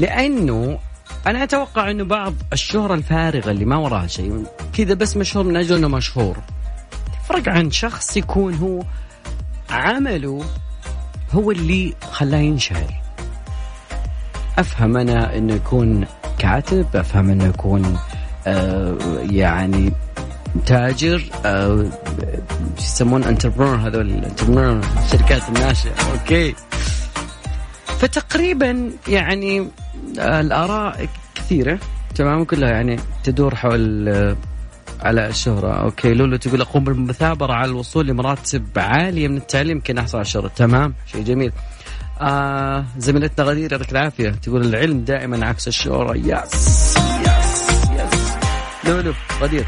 لأنه 0.00 0.78
أنا 1.26 1.42
أتوقع 1.42 1.90
إنه 1.90 2.04
بعض 2.04 2.34
الشهرة 2.52 2.94
الفارغة 2.94 3.50
اللي 3.50 3.64
ما 3.64 3.76
وراها 3.76 4.06
شيء 4.06 4.44
كذا 4.72 4.94
بس 4.94 5.16
مشهور 5.16 5.44
من 5.44 5.56
أجل 5.56 5.76
إنه 5.76 5.88
مشهور. 5.88 6.36
تفرق 7.24 7.48
عن 7.48 7.70
شخص 7.70 8.16
يكون 8.16 8.54
هو 8.54 8.82
عمله 9.70 10.44
هو 11.32 11.50
اللي 11.50 11.94
خلاه 12.10 12.38
ينشهر. 12.38 12.94
أفهم 14.58 14.96
أنا 14.96 15.36
إنه 15.36 15.54
يكون 15.54 16.06
كاتب 16.38 16.86
أفهم 16.94 17.30
إنه 17.30 17.44
يكون 17.44 17.98
آه 18.46 18.96
يعني 19.30 19.92
تاجر 20.66 21.22
آه 21.44 21.86
يسمون 22.78 23.24
entrepreneur 23.24 23.76
هذول 23.76 24.10
ال 24.10 24.15
entrepreneur 24.15 24.80
الشركات 25.04 25.42
الناشئة. 25.48 25.92
okay. 26.12 26.54
فتقريبا 28.00 28.90
يعني 29.08 29.68
آه 30.18 30.40
الآراء 30.40 31.08
كثيرة. 31.34 31.78
تمام؟ 32.14 32.44
كلها 32.44 32.70
يعني 32.70 33.00
تدور 33.24 33.54
حول 33.54 34.08
آه 34.08 34.36
على 35.00 35.26
الشهرة. 35.26 35.72
okay 35.72 36.14
لولو 36.14 36.36
تقول 36.36 36.60
أقوم 36.60 36.84
بالمثابرة 36.84 37.52
على 37.52 37.70
الوصول 37.70 38.06
لمراتب 38.06 38.66
عالية 38.76 39.28
من 39.28 39.36
التعليم 39.36 39.76
يمكن 39.76 39.98
أحصل 39.98 40.18
على 40.18 40.24
الشهرة. 40.24 40.50
تمام؟ 40.56 40.94
شيء 41.12 41.22
جميل. 41.24 41.52
آه 42.20 42.84
زميلتنا 42.98 43.46
غدير 43.46 43.72
يعطيك 43.72 43.92
العافية. 43.92 44.30
تقول 44.30 44.64
العلم 44.64 45.00
دائما 45.00 45.46
عكس 45.46 45.68
الشهرة 45.68 46.16
yes 46.16 46.96
yes 47.26 47.76
yes. 47.96 48.32
لولو 48.84 49.12
غدير. 49.40 49.66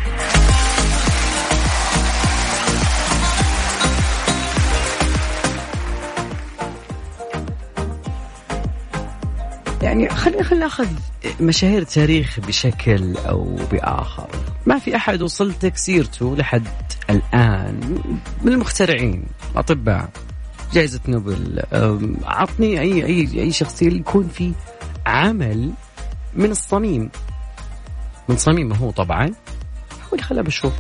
يعني 9.82 10.08
خلينا 10.08 10.42
خلينا 10.42 10.64
ناخذ 10.64 10.86
مشاهير 11.40 11.82
التاريخ 11.82 12.40
بشكل 12.40 13.16
أو 13.16 13.58
بآخر. 13.72 14.28
ما 14.66 14.78
في 14.78 14.96
أحد 14.96 15.22
وصلتك 15.22 15.76
سيرته 15.76 16.36
لحد 16.36 16.68
الآن. 17.10 17.98
من 18.42 18.52
المخترعين 18.52 19.24
اطباء 19.56 20.08
جائزة 20.72 21.00
نوبل 21.08 21.62
عطني 22.24 22.80
اي 22.80 23.06
اي 23.06 23.42
أي 23.42 23.52
شخصية 23.52 23.90
يكون 23.90 24.28
في 24.28 24.52
عمل 25.06 25.70
من 26.34 26.50
الصميم. 26.50 27.10
من 28.28 28.36
صميمه 28.36 28.76
هو 28.76 28.90
طبعا. 28.90 29.26
هو 29.26 30.12
اللي 30.12 30.22
خلاه 30.22 30.42
بشوف. 30.42 30.72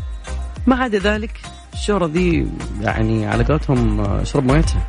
ما 0.66 0.76
عدا 0.76 0.98
ذلك 0.98 1.40
الشهرة 1.72 2.06
ذي 2.06 2.46
يعني 2.80 3.26
على 3.26 3.44
قولتهم 3.44 4.00
اشرب 4.00 4.44
مويتها. 4.44 4.88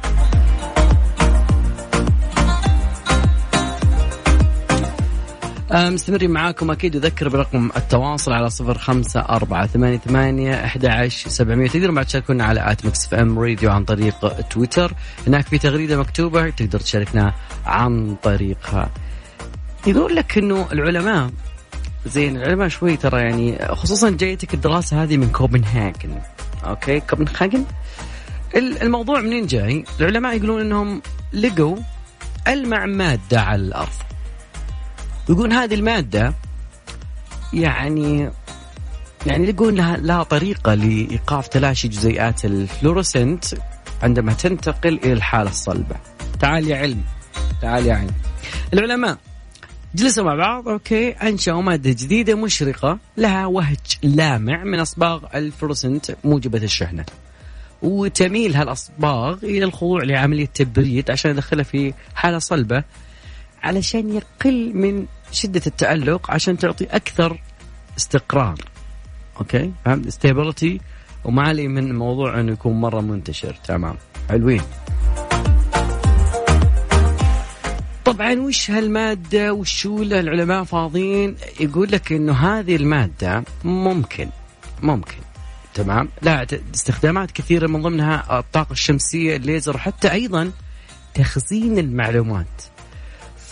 مستمرين 5.75 6.32
معاكم 6.32 6.72
أكيد 6.72 6.96
أذكر 6.96 7.30
برقم 7.30 7.72
التواصل 7.77 8.34
على 8.34 8.50
صفر 8.50 8.77
خمسة 8.77 9.20
أربعة 9.20 9.68
ثمانية 9.68 9.98
ثمانية 9.98 10.65
أحد 10.65 11.08
سبعمية. 11.08 11.68
تقدروا 11.68 11.96
بعد 11.96 12.06
تشاركونا 12.06 12.46
على 12.46 12.72
at 12.72 12.86
Mix 12.86 13.08
FM 13.08 13.40
Radio 13.40 13.72
عن 13.72 13.86
طريق 13.86 14.39
تويتر. 14.42 14.94
هناك 15.27 15.48
في 15.48 15.58
تغريدة 15.58 15.98
مكتوبة 15.98 16.50
تقدر 16.50 16.80
تشاركنا 16.80 17.34
عن 17.65 18.15
طريقها. 18.24 18.89
يقول 19.88 20.15
لك 20.15 20.38
أنه 20.38 20.68
العلماء 20.72 21.30
زين 22.06 22.38
العلماء 22.38 22.68
شوي 22.68 22.98
ترى 22.98 23.22
يعني 23.22 23.58
خصوصا 23.75 24.10
جايتك 24.10 24.53
الدراسة 24.53 25.03
هذه 25.03 25.18
من 25.18 25.30
كوبنهاجن. 25.30 26.22
okay 26.66 27.00
كوبنهاجن؟ 27.00 27.65
الموضوع 28.56 29.22
منين 29.22 29.46
جاي؟ 29.46 29.84
العلماء 30.00 30.38
يقولون 30.38 30.62
أنهم 30.62 31.01
لقوا 31.34 31.77
ألمع 32.48 32.86
مادة 32.86 33.42
على 33.42 33.62
الأرض. 33.62 34.12
يقولون 35.30 35.53
هذه 35.53 35.74
المادة 35.74 36.34
يعني 37.53 38.32
يعني 39.25 39.50
يقولون 39.50 39.75
لها, 39.75 39.98
لها 39.98 40.24
طريقة 40.24 40.74
لإيقاف 40.74 41.48
تلاشي 41.48 41.88
جزيئات 41.88 42.46
الفلورسنت 42.46 43.46
عندما 44.03 44.34
تنتقل 44.34 45.00
إلى 45.03 45.13
الحالة 45.13 45.50
الصلبة. 45.50 45.96
تعال 46.39 46.68
يا 46.68 46.77
علم. 46.77 47.03
تعال 47.62 47.86
يا 47.86 47.94
علم. 47.94 48.12
العلماء 48.74 49.18
جلسوا 49.96 50.24
مع 50.24 50.36
بعض 50.36 50.68
okay 50.68 51.10
أنشأوا 51.12 51.62
مادة 51.62 51.89
جديدة 51.89 52.36
مشرقة 52.36 53.00
لها 53.18 53.46
وهج 53.46 53.77
لامع 54.03 54.63
من 54.63 54.80
أصباغ 54.80 55.24
الفلورسنت 55.36 56.15
موجبة 56.24 56.63
الشحنة. 56.63 57.06
وتميل 57.82 58.56
هالأصباغ 58.56 59.38
إلى 59.44 59.65
الخضوع 59.65 60.03
لعملية 60.03 60.46
تبريد 60.46 61.12
عشان 61.12 61.32
يدخلها 61.32 61.63
في 61.63 61.94
حالة 62.15 62.39
صلبة. 62.39 62.84
علشان 63.63 64.13
يقل 64.13 64.72
من 64.74 65.05
شدة 65.32 65.62
التألق 65.67 66.32
عشان 66.32 66.58
تعطي 66.58 66.86
أكثر 66.86 67.41
استقرار. 67.98 68.55
okay؟ 69.40 69.72
فهمت؟ 69.86 70.08
stability 70.08 70.82
وما 71.24 71.41
علي 71.41 71.67
من 71.67 71.96
موضوع 71.96 72.39
أنه 72.39 72.51
يكون 72.51 72.82
مرة 72.82 73.01
منتشر. 73.01 73.55
تمام. 73.67 73.96
حلوين. 74.29 74.62
طبعا 78.05 78.39
وش 78.39 78.72
هالمادة؟ 78.72 79.53
وشو 79.53 80.01
العلماء 80.01 80.63
فاضيين؟ 80.63 81.36
يقول 81.60 81.91
لك 81.91 82.12
إنه 82.12 82.34
هذه 82.34 82.75
المادة 82.75 83.43
ممكن. 83.63 84.29
ممكن. 84.82 85.17
تمام؟ 85.74 86.10
لا 86.22 86.48
استخدامات 86.74 87.32
كثيرة 87.32 87.67
من 87.67 87.82
ضمنها 87.82 88.39
الطاقة 88.39 88.72
الشمسية 88.72 89.36
الليزر 89.36 89.75
وحتى 89.75 90.12
أيضا 90.12 90.51
تخزين 91.13 91.77
المعلومات. 91.77 92.73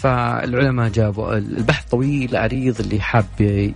فالعلماء 0.01 0.89
جابوا 0.89 1.37
البحث 1.37 1.85
طويل 1.85 2.35
عريض 2.35 2.79
اللي 2.79 3.01
حاب 3.01 3.25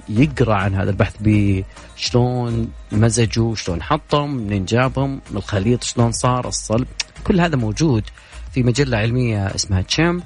يقرأ 0.10 0.56
عن 0.56 0.76
هذا 0.76 0.90
البحث 0.90 1.16
بشلون 1.20 2.72
مزجوا 2.92 3.56
شلون 3.56 3.84
حطهم 3.84 4.36
منين 4.36 4.66
جابهم 4.66 5.12
من 5.32 5.38
الخليط 5.38 5.84
شلون 5.84 6.12
صار 6.12 6.48
الصلب. 6.48 6.88
كل 7.24 7.42
هذا 7.42 7.56
موجود 7.56 8.04
في 8.52 8.64
مجلة 8.64 8.98
علمية 8.98 9.46
اسمها 9.56 9.82
تشام 9.82 10.24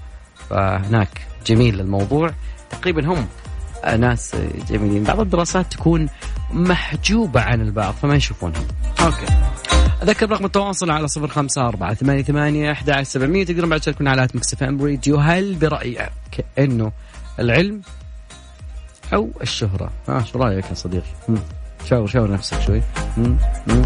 فهناك 0.49 1.21
جميل 1.45 1.79
الموضوع 1.79 2.33
تقريبا 2.69 3.05
هم 3.05 3.27
ناس 3.99 4.35
جميلين. 4.69 5.03
بعض 5.03 5.19
الدراسات 5.19 5.71
تكون 5.73 6.09
محجوبة 6.51 7.41
عن 7.41 7.61
البعض 7.61 7.93
فما 7.93 8.15
يشوفونها 8.15 8.61
okay. 9.01 9.25
أذكر 10.03 10.29
رقم 10.29 10.45
التواصل 10.45 10.91
على 10.91 11.07
صفر 11.07 11.27
خمسة 11.27 11.67
أربعة 11.67 11.93
ثمانية 11.93 12.23
ثمانية 12.23 12.71
أحد 12.71 12.89
عشر 12.89 13.03
سبعمية. 13.03 13.45
تقدرون 13.45 13.69
بعد 13.69 13.79
تشاركون 13.79 14.07
على 14.07 14.27
مكس 14.33 14.53
إف 14.53 14.63
إم 14.63 14.81
راديو. 14.81 15.17
هل 15.17 15.55
برأيك 15.55 16.09
أنه 16.59 16.91
العلم 17.39 17.81
أو 19.13 19.29
الشهرة؟ 19.41 19.91
ها 20.07 20.23
شو 20.23 20.39
رأيك 20.39 20.65
يا 20.69 20.73
صديقي؟ 20.73 21.05
شاور 21.89 22.07
شاور 22.07 22.31
نفسك 22.31 22.61
شوي. 22.61 22.81
مم. 23.17 23.37
مم. 23.67 23.85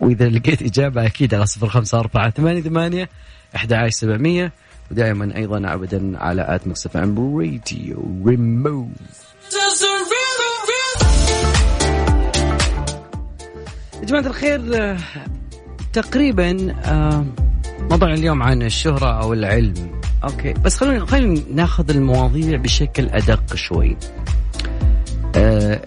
وإذا 0.00 0.28
لقيت 0.28 0.62
إجابة 0.62 1.06
أكيد 1.06 1.34
على 1.34 1.46
صفر 1.46 1.68
خمسة 1.68 1.98
أربعة 1.98 2.30
ثمانية 2.30 2.60
ثمانية 2.60 3.08
أحد 3.56 3.72
عشر 3.72 3.90
سبعمية. 3.90 4.52
ودائما 4.90 5.36
أيضا 5.36 5.74
أبدا 5.74 6.18
على 6.18 6.46
آت 6.48 6.66
مكس 6.66 6.86
إف 6.86 6.96
إم 6.96 7.38
راديو. 7.38 8.22
ريموف 8.26 8.88
يا 14.00 14.04
جماعة 14.04 14.26
الخير 14.26 14.96
تقريبا 15.92 16.52
موضوع 17.90 18.12
اليوم 18.14 18.42
عن 18.42 18.62
الشهرة 18.62 19.22
أو 19.22 19.32
العلم. 19.32 20.00
أوكي 20.24 20.52
بس 20.52 20.76
خلونا 20.76 21.06
خلينا 21.06 21.40
ناخذ 21.54 21.90
المواضيع 21.90 22.56
بشكل 22.56 23.08
أدق 23.08 23.54
شوي. 23.54 23.96
أه 25.36 25.80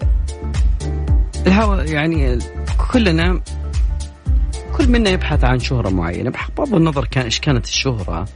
الهوى 1.46 1.84
يعني 1.84 2.38
كلنا 2.92 3.40
كل 4.76 4.88
منا 4.88 5.10
يبحث 5.10 5.44
عن 5.44 5.58
شهرة 5.58 5.88
معينة. 5.88 6.32
بغض 6.56 6.74
النظر 6.74 7.04
كان 7.04 7.24
إيش 7.24 7.40
كانت 7.40 7.66
الشهرة. 7.66 8.28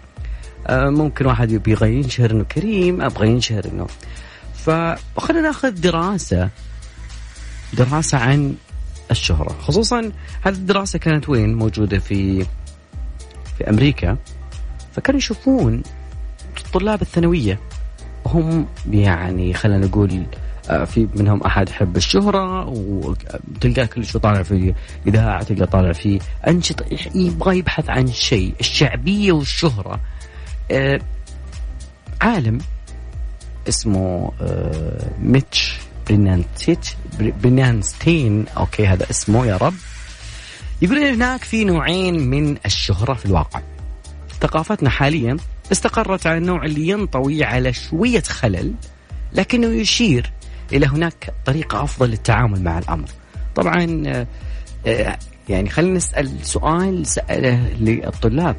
أه 0.67 0.91
ممكن 0.91 1.27
واحد 1.27 1.53
يبغى 1.53 1.95
ينشهر 1.95 2.31
إنه 2.31 2.45
كريم 2.45 3.03
أبغى 3.03 3.29
ينشهر 3.29 3.65
إنه 3.65 3.87
فخلينا 4.55 5.43
ناخذ 5.43 5.71
دراسة 5.71 6.49
دراسة 7.73 8.19
عن 8.19 8.55
الشهرة. 9.11 9.57
خصوصا 9.61 10.13
هذه 10.43 10.55
الدراسة 10.55 10.99
كانت 10.99 11.29
وين 11.29 11.55
موجودة 11.55 11.99
في 11.99 12.47
في 13.59 13.71
أمريكا؟ 13.71 14.17
فكانوا 14.93 15.19
يشوفون 15.19 15.83
طلاب 16.73 17.03
الثانوية. 17.03 17.61
هم 18.27 18.67
يعني 18.91 19.55
خلينا 19.55 19.87
نقول 19.87 20.27
في 20.87 21.09
منهم 21.15 21.43
أحد 21.43 21.69
يحب 21.69 21.97
الشهرة 21.97 22.69
وتلقاه 22.69 23.85
كل 23.85 24.05
شيء 24.07 24.21
طالع 24.21 24.43
في 24.43 24.75
إذاعة 25.07 25.43
تلقاه 25.43 25.65
طالع 25.65 25.93
في 25.93 26.21
أنشطة 26.49 26.85
يبغى 27.15 27.59
يبحث 27.59 27.91
عن 27.91 28.07
شيء 28.07 28.55
الشعبية 28.61 29.33
والشهرة. 29.33 30.01
عالم 32.21 32.59
اسمه 33.69 34.33
ميتش. 35.23 35.76
برينانتيت 36.09 36.89
برينانستين 37.21 38.45
okay 38.57 38.87
هذا 38.87 39.11
اسمه 39.11 39.47
يا 39.47 39.57
رب. 39.57 39.75
يقول 40.83 40.99
هناك 40.99 41.45
في 41.45 41.65
نوعين 41.65 42.31
من 42.31 42.57
الشهرة 42.67 43.15
في 43.15 43.27
الواقع. 43.27 43.61
ثقافتنا 44.41 44.91
حاليا 44.91 45.37
استقرت 45.73 46.27
على 46.27 46.39
النوع 46.39 46.65
اللي 46.65 46.89
ينطوي 46.89 47.45
على 47.45 47.73
شوية 47.73 48.23
خلل 48.23 48.75
لكنه 49.33 49.67
يشير 49.67 50.33
إلى 50.73 50.87
هناك 50.87 51.35
طريقة 51.47 51.83
أفضل 51.83 52.11
للتعامل 52.11 52.63
مع 52.63 52.79
الأمر. 52.79 53.09
طبعا 53.55 54.03
آه، 54.07 54.27
آه، 54.87 55.19
يعني 55.49 55.71
خلينا 55.71 55.97
نسأل 55.97 56.47
سؤال 56.47 57.07
سأله 57.07 57.69
للطلاب. 57.81 58.57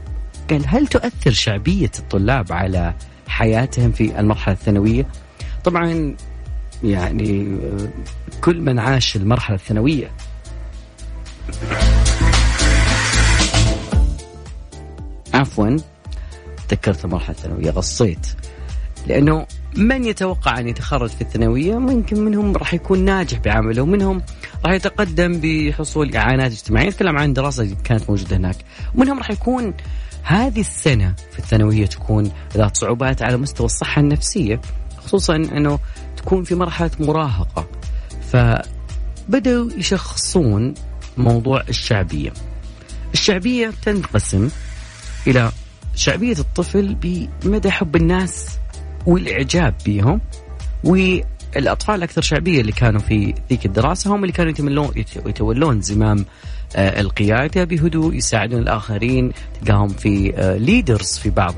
قال 0.49 0.63
هل 0.67 0.87
تؤثر 0.87 1.31
شعبية 1.31 1.91
الطلاب 1.99 2.51
على 2.51 2.93
حياتهم 3.27 3.91
في 3.91 4.19
المرحلة 4.19 4.53
الثانوية؟ 4.53 5.07
طبعا 5.63 6.15
يعني 6.83 7.57
آه، 7.63 7.89
كل 8.41 8.61
من 8.61 8.79
عاش 8.79 9.15
المرحلة 9.15 9.55
الثانوية. 9.55 10.11
عفوا 15.33 15.77
تذكرت 16.67 17.05
المرحلة 17.05 17.35
الثانوية 17.35 17.69
غصيت. 17.69 18.27
لأنه 19.07 19.45
من 19.75 20.05
يتوقع 20.05 20.59
أن 20.59 20.67
يتخرج 20.67 21.09
في 21.09 21.21
الثانوية؟ 21.21 21.77
ممكن 21.77 22.19
منهم 22.19 22.55
راح 22.55 22.73
يكون 22.73 23.05
ناجح 23.05 23.39
بعمله 23.39 23.81
ومنهم 23.81 24.21
راح 24.65 24.73
يتقدم 24.73 25.39
بحصول 25.43 26.15
إعانات 26.15 26.51
اجتماعية. 26.51 26.89
نتكلم 26.89 27.17
عن 27.17 27.33
دراسة 27.33 27.75
كانت 27.83 28.09
موجودة 28.09 28.37
هناك. 28.37 28.55
ومنهم 28.95 29.17
راح 29.17 29.31
يكون 29.31 29.73
هذه 30.23 30.59
السنة 30.59 31.13
في 31.31 31.39
الثانوية 31.39 31.85
تكون 31.85 32.31
ذات 32.53 32.77
صعوبات 32.77 33.21
على 33.21 33.37
مستوى 33.37 33.65
الصحة 33.65 33.99
النفسية 33.99 34.61
خصوصا 34.97 35.35
أنه 35.35 35.79
تكون 36.27 36.43
في 36.43 36.55
مرحلة 36.55 36.91
مراهقة. 36.99 37.67
فبدأوا 38.31 39.69
يشخصون 39.77 40.73
موضوع 41.17 41.63
الشعبية. 41.69 42.33
الشعبية 43.13 43.73
تنقسم 43.85 44.49
إلى 45.27 45.51
شعبية 45.95 46.35
الطفل 46.39 46.95
بمدى 46.95 47.71
حب 47.71 47.95
الناس 47.95 48.57
والإعجاب 49.05 49.73
بهم 49.85 50.21
والأطفال 50.83 51.95
الأكثر 51.95 52.21
شعبية 52.21 52.61
اللي 52.61 52.71
كانوا 52.71 53.01
في 53.01 53.33
ذيك 53.49 53.65
الدراسة 53.65 54.15
هم 54.15 54.23
اللي 54.23 54.33
كانوا 54.33 54.51
يتملون 54.51 54.91
يتولون 55.25 55.81
زمام 55.81 56.25
آه، 56.75 57.01
القيادة 57.01 57.63
بهدوء 57.63 58.13
يساعدون 58.13 58.61
الآخرين 58.61 59.31
تلقاهم 59.61 59.87
في 59.87 60.33
ليدرز 60.59 61.17
آه، 61.17 61.21
في 61.21 61.29
بعض 61.29 61.55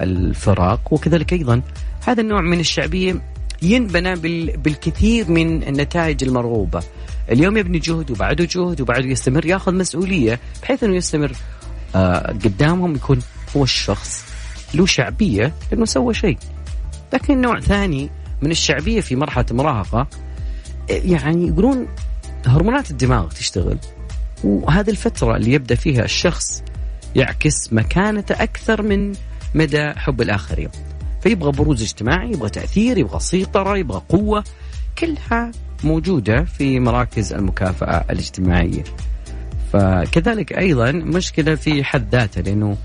الفرق 0.00 0.92
وكذلك 0.92 1.32
أيضا 1.32 1.62
هذا 2.06 2.20
النوع 2.20 2.40
من 2.40 2.60
الشعبية 2.60 3.31
ينبنى 3.62 4.14
بالكثير 4.56 5.30
من 5.30 5.62
النتائج 5.62 6.24
المرغوبة. 6.24 6.82
اليوم 7.30 7.56
يبني 7.56 7.78
جهد 7.78 8.10
وبعده 8.10 8.44
جهد 8.44 8.80
وبعده 8.80 9.06
يستمر 9.06 9.46
ياخذ 9.46 9.74
مسؤولية 9.74 10.40
بحيث 10.62 10.84
أنه 10.84 10.96
يستمر 10.96 11.32
آه، 11.94 12.26
قدامهم 12.26 12.94
يكون 12.94 13.22
هو 13.56 13.64
الشخص 13.64 14.24
له 14.74 14.86
شعبية 14.86 15.52
إنه 15.72 15.84
سوى 15.84 16.14
شيء. 16.14 16.38
لكن 17.12 17.40
نوع 17.40 17.60
ثاني 17.60 18.10
من 18.42 18.50
الشعبية 18.50 19.00
في 19.00 19.16
مرحلة 19.16 19.46
المراهقة 19.50 20.06
يعني 20.88 21.48
يقولون 21.48 21.86
هرمونات 22.46 22.90
الدماغ 22.90 23.28
تشتغل. 23.28 23.78
وهذه 24.44 24.90
الفترة 24.90 25.36
اللي 25.36 25.52
يبدأ 25.52 25.74
فيها 25.74 26.04
الشخص 26.04 26.62
يعكس 27.16 27.72
مكانته 27.72 28.42
أكثر 28.42 28.82
من 28.82 29.12
مدى 29.54 29.92
حب 29.96 30.20
الآخرين. 30.20 30.68
فيبغى 31.22 31.52
بروز 31.52 31.82
اجتماعي 31.82 32.30
يبغى 32.30 32.50
تأثير 32.50 32.98
يبغى 32.98 33.20
سيطرة 33.20 33.76
يبغى 33.76 34.02
قوة 34.08 34.44
كلها 34.98 35.50
موجودة 35.84 36.44
في 36.44 36.80
مراكز 36.80 37.32
المكافأة 37.32 38.04
الاجتماعية. 38.10 38.84
فكذلك 39.72 40.52
أيضا 40.52 40.92
مشكلة 40.92 41.54
في 41.54 41.84
حد 41.84 42.14
ذاته 42.14 42.40
لأنه 42.40 42.76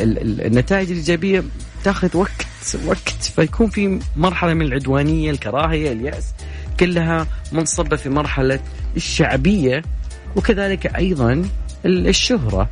النتائج 0.00 0.90
الإيجابية 0.90 1.44
تأخذ 1.84 2.16
وقت 2.16 2.76
وقت. 2.86 3.32
فيكون 3.36 3.66
في 3.66 4.00
مرحلة 4.16 4.54
من 4.54 4.62
العدوانية 4.66 5.30
الكراهية 5.30 5.92
اليأس 5.92 6.34
كلها 6.80 7.26
منصبة 7.52 7.96
في 7.96 8.08
مرحلة 8.08 8.60
الشعبية 8.96 9.82
وكذلك 10.36 10.96
أيضا 10.96 11.44
الشهرة. 11.84 12.68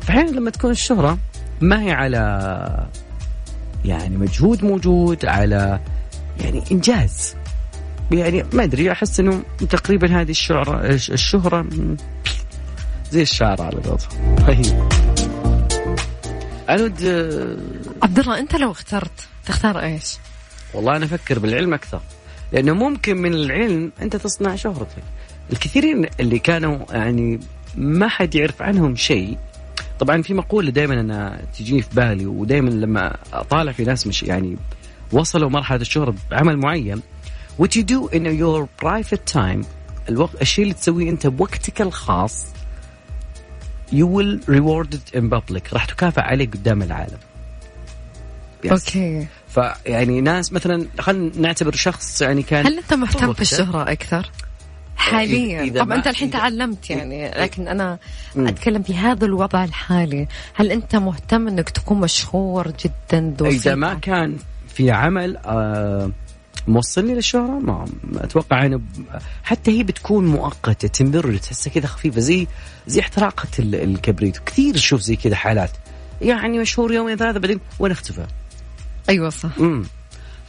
فحين 0.00 0.26
لما 0.26 0.50
تكون 0.50 0.70
الشهرة 0.70 1.18
ما 1.60 1.82
هي 1.82 1.92
على 1.92 2.86
يعني 3.86 4.16
مجهود 4.16 4.64
موجود 4.64 5.26
على 5.26 5.80
يعني 6.40 6.62
إنجاز. 6.72 7.34
يعني 8.12 8.44
ما 8.52 8.64
أدري 8.64 8.92
أحس 8.92 9.20
انه 9.20 9.42
تقريبا 9.70 10.20
هذه 10.20 10.30
الشعر 10.30 10.84
الشهرة 10.90 11.66
زي 13.10 13.22
الشعر 13.22 13.62
على 13.62 13.76
قولتهم. 13.76 14.36
طيب. 14.46 14.88
عنود 16.68 17.04
عبد 18.02 18.18
الله 18.18 18.38
أنت 18.38 18.56
لو 18.56 18.70
اخترت 18.70 19.28
تختار 19.46 19.80
إيش؟ 19.80 20.16
والله 20.74 20.96
أنا 20.96 21.04
أفكر 21.04 21.38
بالعلم 21.38 21.74
أكثر. 21.74 22.00
لأنه 22.52 22.72
ممكن 22.72 23.16
من 23.16 23.34
العلم 23.34 23.92
أنت 24.02 24.16
تصنع 24.16 24.56
شهرتك. 24.56 25.02
الكثيرين 25.52 26.06
اللي 26.20 26.38
كانوا 26.38 26.78
يعني 26.90 27.40
ما 27.76 28.08
حد 28.08 28.34
يعرف 28.34 28.62
عنهم 28.62 28.96
شيء 28.96 29.38
طبعا 30.00 30.22
في 30.22 30.34
مقولة 30.34 30.70
دائما 30.70 31.00
أنا 31.00 31.42
تجيني 31.58 31.82
في 31.82 31.88
بالي 31.94 32.26
ودائما 32.26 32.70
لما 32.70 33.16
أطالع 33.32 33.72
في 33.72 33.84
ناس 33.84 34.06
مش 34.06 34.22
يعني 34.22 34.56
وصلوا 35.12 35.50
مرحلة 35.50 35.80
الشهرة 35.80 36.14
بعمل 36.30 36.56
معين 36.56 37.02
what 37.62 37.68
you 37.68 37.82
do 37.82 38.08
in 38.12 38.22
your 38.22 38.66
private 38.86 39.34
time 39.34 39.64
الوقت 40.08 40.42
الشيء 40.42 40.62
اللي 40.62 40.74
تسويه 40.74 41.10
أنت 41.10 41.26
بوقتك 41.26 41.82
الخاص 41.82 42.46
you 43.92 44.06
will 44.06 44.40
reward 44.48 44.94
it 44.94 45.18
in 45.18 45.30
public 45.30 45.72
راح 45.72 45.84
تكافئ 45.84 46.20
عليه 46.20 46.46
قدام 46.46 46.82
العالم 46.82 47.18
yes. 48.64 48.72
أوكي 48.72 49.26
فيعني 49.48 50.20
ناس 50.20 50.52
مثلا 50.52 50.86
خلينا 50.98 51.30
نعتبر 51.38 51.74
شخص 51.74 52.22
يعني 52.22 52.42
كان 52.42 52.66
هل 52.66 52.78
أنت 52.78 52.94
مهتم 52.94 53.32
بالشهره 53.32 53.92
أكثر؟ 53.92 54.30
حاليا. 54.96 55.82
طبعا 55.82 55.96
أنت 55.96 56.06
الحين 56.06 56.30
تعلمت 56.30 56.90
يعني 56.90 57.30
لكن 57.30 57.68
أنا 57.68 57.98
م. 58.36 58.46
أتكلم 58.46 58.82
في 58.82 58.94
هذا 58.94 59.24
الوضع 59.24 59.64
الحالي. 59.64 60.28
هل 60.54 60.72
أنت 60.72 60.96
مهتم 60.96 61.48
إنك 61.48 61.70
تكون 61.70 62.00
مشهور 62.00 62.72
جدا 62.84 63.34
إذا 63.46 63.74
ما 63.74 63.94
كان 63.94 64.36
في 64.68 64.90
عمل 64.90 65.36
آه 65.36 66.10
موصلني 66.68 67.14
للشهرة 67.14 67.58
ما 67.60 67.84
أتوقع 68.16 68.66
إنه 68.66 68.80
حتى 69.44 69.78
هي 69.78 69.82
بتكون 69.82 70.26
مؤقتة 70.26 70.88
تمر 70.88 71.36
تحسها 71.36 71.70
كذا 71.72 71.86
خفيفة 71.86 72.20
زي 72.20 72.46
زي 72.86 73.00
احتراقة 73.00 73.48
الكبريت. 73.58 74.38
كثير 74.38 74.74
تشوف 74.74 75.00
زي 75.00 75.16
كذا 75.16 75.34
حالات. 75.36 75.70
يعني 76.22 76.58
مشهور 76.58 76.92
يومين 76.92 77.16
ثلاثة 77.16 77.38
بعدين 77.38 77.60
وين 77.78 77.92
أختفى؟ 77.92 78.26
أيوه 79.08 79.30
صح. 79.30 79.50
امم 79.58 79.84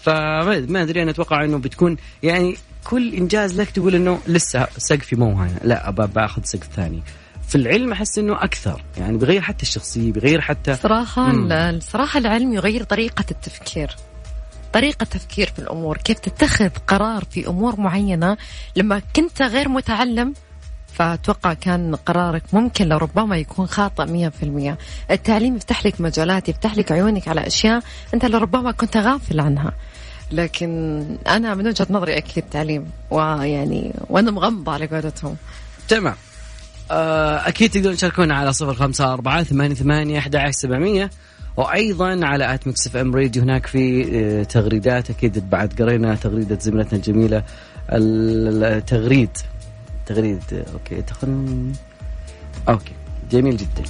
فما 0.01 0.81
أدري 0.81 1.03
أنا 1.03 1.11
أتوقع 1.11 1.43
إنه 1.43 1.57
بتكون 1.57 1.97
يعني 2.23 2.57
كل 2.89 3.13
إنجاز 3.13 3.61
لك 3.61 3.69
تقول 3.69 3.95
إنه 3.95 4.19
لسه 4.27 4.67
سقفي 4.77 5.15
مو 5.15 5.31
هنا 5.31 5.59
لا 5.63 5.89
ابى 5.89 6.07
باخذ 6.07 6.41
سقف 6.43 6.67
ثاني. 6.75 7.03
في 7.47 7.55
العلم 7.55 7.91
أحس 7.91 8.17
إنه 8.17 8.43
أكثر. 8.43 8.83
يعني 8.97 9.17
بغير 9.17 9.41
حتى 9.41 9.63
الشخصية 9.63 10.11
بغير 10.11 10.41
حتى 10.41 10.75
صراحة 10.75 11.31
الصراحه 11.47 12.19
العلم 12.19 12.53
يغير 12.53 12.83
طريقة 12.83 13.25
التفكير. 13.31 13.95
طريقة 14.73 15.03
تفكير 15.03 15.47
في 15.47 15.59
الأمور. 15.59 15.97
كيف 15.97 16.19
تتخذ 16.19 16.69
قرار 16.87 17.23
في 17.31 17.47
أمور 17.47 17.79
معينة. 17.79 18.37
لما 18.75 19.01
كنت 19.15 19.41
غير 19.41 19.69
متعلم 19.69 20.33
فأتوقع 20.93 21.53
كان 21.53 21.95
قرارك 21.95 22.43
ممكن 22.53 22.89
لربما 22.89 23.37
يكون 23.37 23.67
خاطئ 23.67 24.05
مية 24.05 24.29
في 24.29 24.43
المية. 24.43 24.77
التعليم 25.11 25.55
يفتح 25.55 25.85
لك 25.85 26.01
مجالات 26.01 26.49
يفتح 26.49 26.77
لك 26.77 26.91
عيونك 26.91 27.27
على 27.27 27.47
أشياء 27.47 27.83
أنت 28.13 28.25
لربما 28.25 28.71
كنت 28.71 28.97
غافل 28.97 29.39
عنها. 29.39 29.73
لكن 30.31 31.03
أنا 31.27 31.55
من 31.55 31.67
وجهة 31.67 31.87
نظري 31.89 32.17
أكيد 32.17 32.43
تعليم 32.51 32.85
ويعني 33.11 33.93
وأنا 34.09 34.31
مغمضة 34.31 34.71
على 34.71 34.85
قولتهم. 34.85 35.35
تمام. 35.87 36.15
آه، 36.91 37.47
أكيد 37.47 37.71
تقدرون 37.71 37.95
تشاركونا 37.95 38.35
على 38.35 38.53
صفر 38.53 38.73
خمسة 38.73 39.13
أربعة 39.13 39.43
ثمانية 39.43 39.75
ثمانية 39.75 40.19
أحد 40.19 40.49
سبعمية 40.49 41.09
وأيضا 41.57 42.25
على 42.25 42.53
at 42.53 42.67
ميكس 42.67 42.87
إف 42.87 42.97
إم 42.97 43.15
راديو 43.15 43.43
هناك 43.43 43.67
في 43.67 44.09
آه، 44.13 44.43
تغريدات 44.43 45.09
أكيد 45.09 45.49
بعد 45.49 45.81
قرينا 45.81 46.15
تغريدة 46.15 46.59
زميلتنا 46.59 46.97
الجميلة 46.97 47.43
التغريد 47.91 49.29
تغريد 50.05 50.65
okay 50.73 51.01
تخن 51.01 51.73
okay 52.69 52.93
جميل 53.31 53.57
جدا. 53.57 53.83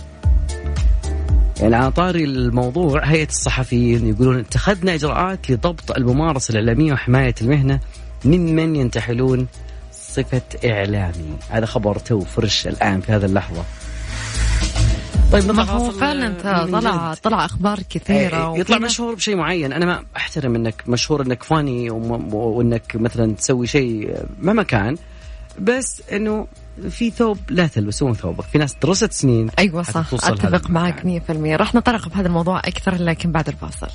يعني 1.59 1.75
على 1.75 1.91
طاري 1.91 2.23
الموضوع 2.23 3.05
هيئة 3.05 3.27
الصحفيين 3.27 4.09
يقولون 4.09 4.39
اتخذنا 4.39 4.93
إجراءات 4.93 5.51
لضبط 5.51 5.91
الممارسة 5.91 6.51
الإعلامية 6.51 6.93
وحماية 6.93 7.35
المهنة 7.41 7.79
ممن 8.25 8.75
ينتحلون 8.75 9.47
صفة 9.91 10.41
إعلامي. 10.65 11.37
هذا 11.49 11.65
خبر 11.65 11.99
تو 11.99 12.19
فرش 12.19 12.67
الآن 12.67 13.01
في 13.01 13.11
هذه 13.11 13.25
اللحظة. 13.25 13.63
طيب 15.31 15.51
ما 15.51 15.63
هو 15.63 15.91
فعلا 15.91 16.33
طلع 16.65 17.13
طلع 17.13 17.45
أخبار 17.45 17.79
كثيرة 17.89 18.53
إيه 18.53 18.59
يطلع 18.59 18.77
مشهور 18.77 19.15
بشيء 19.15 19.35
معين. 19.35 19.73
أنا 19.73 19.85
ما 19.85 20.03
أحترم 20.17 20.55
إنك 20.55 20.83
مشهور 20.87 21.21
إنك 21.21 21.43
فاني 21.43 21.89
وإنك 21.89 22.95
مثلا 22.95 23.35
تسوي 23.35 23.67
شيء 23.67 24.15
مهما 24.41 24.63
كان 24.63 24.97
بس 25.59 26.01
إنه 26.13 26.47
في 26.89 27.11
ثوب 27.11 27.37
لا 27.49 27.67
تلبسون 27.67 28.13
ثوبك. 28.13 28.43
في 28.43 28.57
ناس 28.57 28.75
درست 28.81 29.11
سنين 29.11 29.49
أيوه 29.59 29.83
صح 29.83 30.13
أتفق 30.13 30.69
معك 30.69 31.03
100% 31.03 31.31
راح 31.31 31.75
نتطرق 31.75 32.09
بهذا 32.09 32.27
الموضوع 32.27 32.59
أكثر 32.59 32.95
لكن 32.95 33.31
بعد 33.31 33.47
الفاصل. 33.47 33.87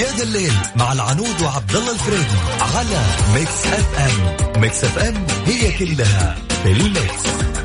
يا 0.00 0.08
ذا 0.16 0.22
الليل 0.22 0.52
مع 0.76 0.92
العنود 0.92 1.42
وعبد 1.42 1.76
الله 1.76 1.92
الفريدي 1.92 2.38
على 2.60 3.02
ميكس 3.34 3.66
أف 3.66 3.98
أم. 3.98 4.60
ميكس 4.60 4.84
أف 4.84 4.98
أم 4.98 5.14
هي 5.46 5.72
كلها 5.78 6.36
في 6.62 6.72
الميكس. 6.72 7.61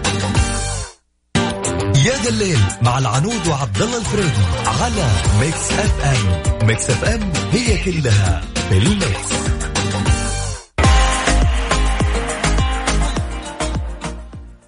يا 2.05 2.13
ذا 2.23 2.29
الليل 2.29 2.59
مع 2.81 2.97
العنود 2.97 3.47
وعبد 3.47 3.81
الله 3.81 3.97
الفريدي 3.97 4.45
على 4.81 5.07
ميكس 5.39 5.71
اف 5.71 6.05
ام 6.05 6.67
ميكس 6.67 6.89
اف 6.89 7.03
ام 7.05 7.31
هي 7.51 7.77
كلها 7.83 8.41
في 8.69 8.77
الميكس 8.77 9.37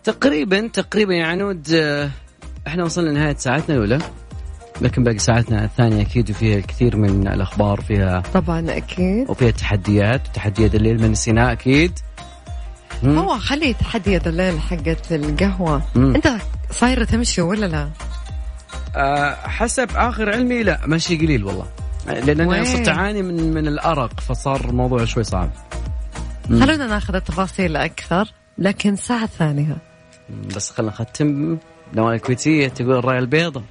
تقريبا 0.04 0.68
تقريبا 0.68 1.14
يا 1.14 1.26
عنود 1.26 1.68
آه، 1.74 2.10
إحنا 2.68 2.84
وصلنا 2.84 3.10
لنهاية 3.10 3.36
ساعتنا 3.36 3.76
الأولى 3.76 4.00
لكن 4.82 5.04
باقي 5.04 5.20
ساعتنا 5.20 5.66
الثانية 5.66 6.02
أكيد 6.02 6.30
وفيها 6.32 6.58
الكثير 6.58 6.98
من 6.98 7.28
الأخبار 7.28 7.82
فيها 7.82 8.24
طبعا 8.34 8.66
أكيد 8.78 9.30
وفيها 9.30 9.52
تحديات 9.52 10.30
وتحديات 10.30 10.76
الليل 10.76 11.02
من 11.02 11.16
سيناء 11.16 11.52
أكيد 11.52 12.00
مم. 13.04 13.18
هو 13.20 13.38
خلي 13.38 13.74
تحدي 13.74 14.18
الليل 14.18 14.60
حقت 14.60 15.12
القهوة 15.12 15.82
مم. 15.96 16.16
أنت 16.16 16.28
صايرة 16.72 17.04
تمشي 17.04 17.42
ولا 17.42 17.66
لا؟ 17.66 17.90
آه 18.96 19.36
حسب 19.36 19.90
آخر 19.96 20.30
علمي 20.30 20.64
لا 20.64 20.80
مشي 20.88 21.18
قليل 21.18 21.44
والله. 21.44 21.66
لأن 22.08 22.42
أنا؟ 22.42 22.64
صرت 22.64 22.88
أعاني 22.88 23.22
من 23.22 23.54
من 23.54 23.68
الأرق 23.68 24.20
فصار 24.20 24.66
الموضوع 24.66 25.06
شوي 25.06 25.24
صعب. 25.24 25.50
خلونا 26.48 26.88
ناخذ 26.88 27.16
التفاصيل 27.16 27.76
أكثر 27.76 28.28
لكن 28.58 28.96
ساعة 28.96 29.26
ثانية. 29.26 29.78
بس 30.56 30.72
خلينا 30.72 30.92
نختم. 30.92 31.58
نوال 31.94 32.14
الكويتيه 32.14 32.68
تقول 32.68 32.98
الراية 32.98 33.20
البيضاء. 33.20 33.64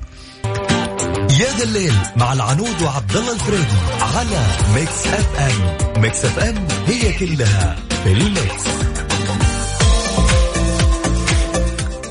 يا 1.40 1.56
ذا 1.58 1.64
الليل 1.64 1.94
مع 2.16 2.32
العنود 2.32 2.82
وعبد 2.82 3.16
الله 3.16 3.32
الفريدي 3.32 3.78
على 4.00 4.40
ميكس 4.74 5.06
أف 5.06 5.40
أم. 5.40 6.02
ميكس 6.02 6.24
أف 6.24 6.38
أم 6.38 6.66
هي 6.86 7.12
كلها 7.12 7.76
في 8.04 8.12
الميكس. 8.12 8.68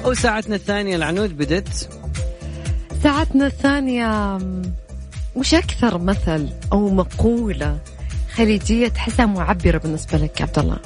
وساعتنا 0.08 0.56
الثانية 0.56 0.96
العنود 0.96 1.38
بدت 1.38 1.90
ساعتنا 3.04 3.48
الثانية 3.48 4.38
وش 5.36 5.54
أكثر 5.54 5.98
مثل 5.98 6.50
أو 6.72 6.90
مقولة 6.90 7.78
خليجية 8.36 8.88
تحسها 8.88 9.26
معبرة 9.26 9.78
بالنسبة 9.78 10.18
لك 10.18 10.42
عبد 10.42 10.60
الله؟ 10.60 10.78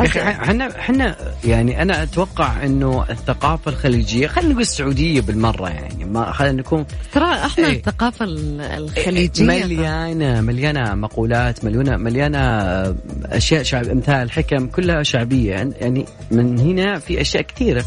إحنا 0.00 0.78
إحنا 0.78 1.16
يعني 1.44 1.82
أنا 1.82 2.02
أتوقع 2.02 2.64
إنه 2.64 3.04
الثقافة 3.10 3.70
الخليجية 3.70 4.26
خلينا 4.26 4.50
نقول 4.50 4.62
السعودية 4.62 5.20
بالمرة 5.20 5.68
يعني 5.68 6.04
ما 6.04 6.32
خلينا 6.32 6.52
نكون 6.60 6.86
ترى 7.12 7.34
إحنا 7.34 7.66
إيه. 7.66 7.76
الثقافة 7.76 8.24
ال- 8.24 8.60
الخليجية 8.60 9.44
مليانة 9.44 10.40
مليانة 10.40 10.94
مقولات 10.94 11.64
مليانه 11.64 11.96
مليانة 11.96 12.38
أشياء 13.24 13.62
شعب 13.62 13.88
امثال 13.88 14.30
حكم 14.30 14.66
كلها 14.66 15.02
شعبية 15.02 15.50
يعني 15.80 16.06
من 16.30 16.58
هنا 16.60 16.98
في 16.98 17.20
أشياء 17.20 17.42
كثيرة 17.42 17.84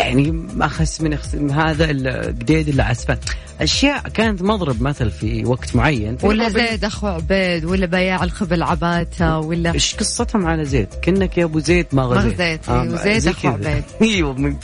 يعني 0.00 0.30
ما 0.30 0.68
خس 0.68 1.00
من 1.34 1.50
هذا 1.50 1.90
القديد 1.90 2.68
اللي 2.68 2.82
عسفان 2.82 3.18
أشياء 3.60 4.08
كانت 4.08 4.42
مضرب 4.42 4.82
مثل 4.82 5.10
في 5.10 5.44
وقت 5.44 5.76
معين. 5.76 6.18
ولا 6.22 6.48
زيد 6.48 6.84
أخو 6.84 7.06
عبيد 7.06 7.64
ولا 7.64 7.86
بياع 7.86 8.24
الخبل 8.24 8.62
عباته 8.62 9.38
ولا 9.38 9.74
إيش 9.74 9.94
قصتهم 9.94 10.46
على 10.46 10.64
زيد؟ 10.64 10.88
كأنك 11.02 11.38
يا 11.38 11.44
أبو 11.44 11.58
زيد 11.58 11.86
ما 11.92 12.02
غزيت. 12.02 12.34
غزيت، 12.34 12.68
أيوة، 12.68 13.04
زيد 13.04 13.18
زي 13.18 13.30
أخو 13.30 13.40
كذا. 13.56 13.70
عبيد. 13.70 13.84
أيوه 14.02 14.56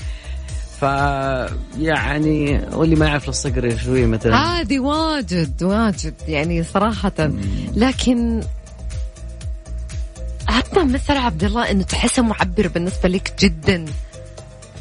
ف 0.80 0.82
يعني 1.78 2.60
واللي 2.72 2.96
ما 2.96 3.06
يعرف 3.06 3.28
الصقر 3.28 3.76
شوي 3.76 4.06
مثلا. 4.06 4.60
هذه 4.60 4.78
واجد 4.78 5.62
واجد 5.62 6.14
يعني 6.28 6.62
صراحة. 6.62 7.30
لكن 7.76 8.40
عطنا 10.48 10.84
مثل 10.84 11.16
عبد 11.16 11.44
الله 11.44 11.70
إنه 11.70 11.82
تحسه 11.82 12.22
معبر 12.22 12.68
بالنسبة 12.68 13.08
لك 13.08 13.32
جدا. 13.40 13.84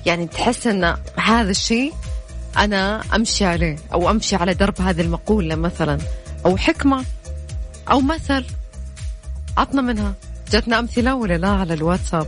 يعني 0.06 0.28
تحس 0.28 0.68
إن 0.68 0.96
هذا 1.18 1.52
الشيء 1.52 1.94
أنا 2.58 3.02
أمشي 3.16 3.46
عليه 3.46 3.76
أو 3.94 4.10
أمشي 4.10 4.36
على 4.36 4.54
درب 4.54 4.82
هذه 4.82 5.02
المقولة 5.02 5.56
مثلا 5.56 5.98
أو 6.46 6.58
حكمة 6.58 7.06
أو 7.92 8.02
مثل 8.02 8.46
عطنا 9.58 9.82
منها. 9.82 10.14
جاتنا 10.52 10.80
أمثلة 10.80 11.16
ولا 11.16 11.38
لا 11.38 11.50
على 11.50 11.74
الواتساب؟ 11.74 12.28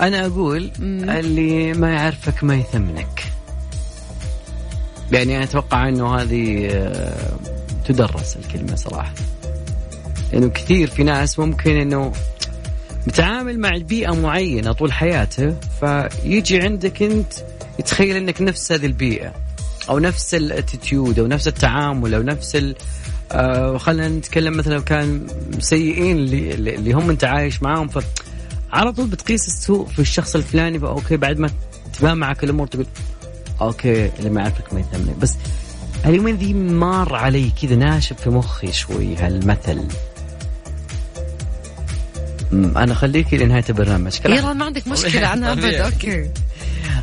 أنا 0.00 0.26
أقول 0.26 0.70
مم. 0.78 1.10
اللي 1.10 1.72
ما 1.72 1.94
يعرفك 1.94 2.44
ما 2.44 2.54
يثمنك. 2.54 3.24
يعني 5.12 5.36
أنا 5.36 5.44
أتوقع 5.44 5.88
إنه 5.88 6.14
هذه 6.14 6.68
آه، 6.72 7.36
تدرس 7.84 8.36
الكلمة 8.36 8.76
صراحة. 8.76 9.12
لأنه 10.32 10.48
كثير 10.48 10.90
في 10.90 11.02
ناس 11.02 11.38
ممكن 11.38 11.76
إنه 11.76 12.12
متعامل 13.06 13.60
مع 13.60 13.78
بيئه 13.78 14.14
معينة 14.14 14.72
طول 14.72 14.92
حياته 14.92 15.56
فيجي 15.80 16.60
عندك 16.60 17.02
أنت 17.02 17.32
يتخيل 17.78 18.16
أنك 18.16 18.42
نفس 18.42 18.72
هذه 18.72 18.86
البيئة 18.86 19.32
أو 19.88 19.98
نفس 19.98 20.34
الأتيتيود 20.34 21.18
أو 21.18 21.26
نفس 21.26 21.48
التعامل 21.48 22.14
أو 22.14 22.22
نفس 22.22 22.56
ال 22.56 22.74
آه 23.32 23.78
خلينا 23.78 24.08
نتكلم 24.08 24.56
مثلا 24.56 24.80
كان 24.80 25.26
سيئين 25.58 26.16
اللي, 26.16 26.54
اللي 26.54 26.92
هم 26.92 27.10
أنت 27.10 27.24
عايش 27.24 27.62
معاهم 27.62 27.88
ف 27.88 27.98
على 28.72 28.92
طول 28.92 29.06
بتقيس 29.06 29.48
السوء 29.48 29.86
في 29.86 29.98
الشخص 29.98 30.36
الفلاني 30.36 30.78
ف 30.78 30.86
okay 30.86 31.16
بعد 31.16 31.38
ما 31.38 31.50
تبان 31.98 32.16
معك 32.16 32.44
الأمور 32.44 32.66
تقول 32.66 32.86
okay 33.60 34.10
اللي 34.18 34.30
ما 34.30 34.40
يعرفك 34.40 34.74
ما 34.74 34.80
يهتمني. 34.80 35.14
بس 35.20 35.34
اليومين 36.06 36.36
ذي 36.36 36.54
مار 36.54 37.14
علي 37.14 37.50
كذا 37.62 37.76
ناشف 37.76 38.20
في 38.20 38.30
مخي 38.30 38.72
شوي 38.72 39.16
هالمثل. 39.16 39.88
أنا 42.52 42.94
خليكي 42.94 43.36
لنهاية 43.36 43.64
البرنامج. 43.68 44.18
يلا 44.24 44.52
ما 44.52 44.64
عندك 44.64 44.88
مشكلة 44.88 45.26
عنها 45.26 45.52
ابد. 45.52 45.64
okay. 45.64 46.30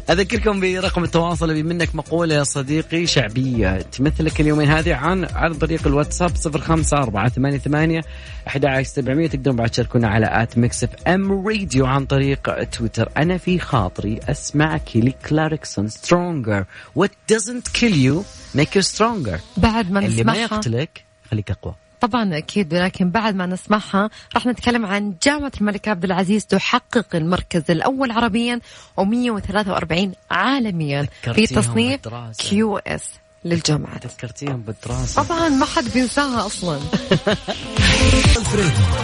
أذكركم 0.09 0.59
برقم 0.59 1.03
التواصل 1.03 1.49
اللي 1.49 1.63
منك 1.63 1.95
مقولة 1.95 2.35
يا 2.35 2.43
صديقي 2.43 3.07
شعبية. 3.07 3.81
تمثلك 3.81 4.41
اليومين 4.41 4.71
هذه 4.71 4.95
عن 4.95 5.27
عن 5.33 5.53
طريق 5.53 5.87
الواتساب 5.87 6.37
05488 6.37 8.01
11700 8.47 9.27
تقدرون 9.27 9.55
بعد 9.55 9.69
تشاركونا 9.69 10.07
على 10.07 10.43
at 10.43 10.57
ميكس 10.57 10.83
إف 10.83 10.89
إم 11.07 11.47
راديو 11.47 11.85
عن 11.85 12.05
طريق 12.05 12.63
تويتر. 12.63 13.09
أنا 13.17 13.37
في 13.37 13.59
خاطري 13.59 14.19
اسمع 14.29 14.77
كيلي 14.77 15.13
كلاركسون 15.29 15.87
Stronger 15.87 16.65
what 16.95 17.11
doesn't 17.33 17.79
kill 17.79 17.93
you 17.93 18.23
make 18.57 18.73
you 18.75 18.83
stronger. 18.95 19.39
بعد 19.57 19.91
ما 19.91 19.99
اللي 19.99 20.23
ما 20.23 20.35
يقتلك 20.35 21.03
خليك 21.31 21.51
أقوى. 21.51 21.75
طبعا 22.03 22.37
أكيد 22.37 22.73
ولكن 22.73 23.09
بعد 23.09 23.35
ما 23.35 23.45
نسمعها 23.45 24.09
راح 24.35 24.45
نتكلم 24.45 24.85
عن 24.85 25.13
جامعة 25.23 25.51
الملك 25.61 25.87
عبد 25.87 26.03
العزيز 26.03 26.45
تحقق 26.45 27.15
المركز 27.15 27.63
الأول 27.69 28.11
عربيا 28.11 28.59
و143 29.01 30.07
عالميا 30.31 31.07
في 31.21 31.47
تصنيف. 31.47 32.01
كيو 32.37 32.77
إس 32.77 33.09
للجامعات 33.45 34.07
تذكرتيهم 34.07 34.61
بالدراسة. 34.61 35.23
طبعا 35.23 35.49
ما 35.49 35.65
حد 35.65 35.83
بينساها 35.93 36.45
أصلا. 36.45 36.79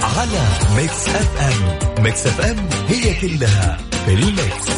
على 0.03 0.41
ميكس 0.75 1.09
أف 1.09 1.41
أم. 1.41 2.03
ميكس 2.03 2.27
أف 2.27 2.41
أم 2.41 2.69
هي 2.87 3.21
كلها 3.21 3.77
في 4.05 4.13
الميكس. 4.13 4.69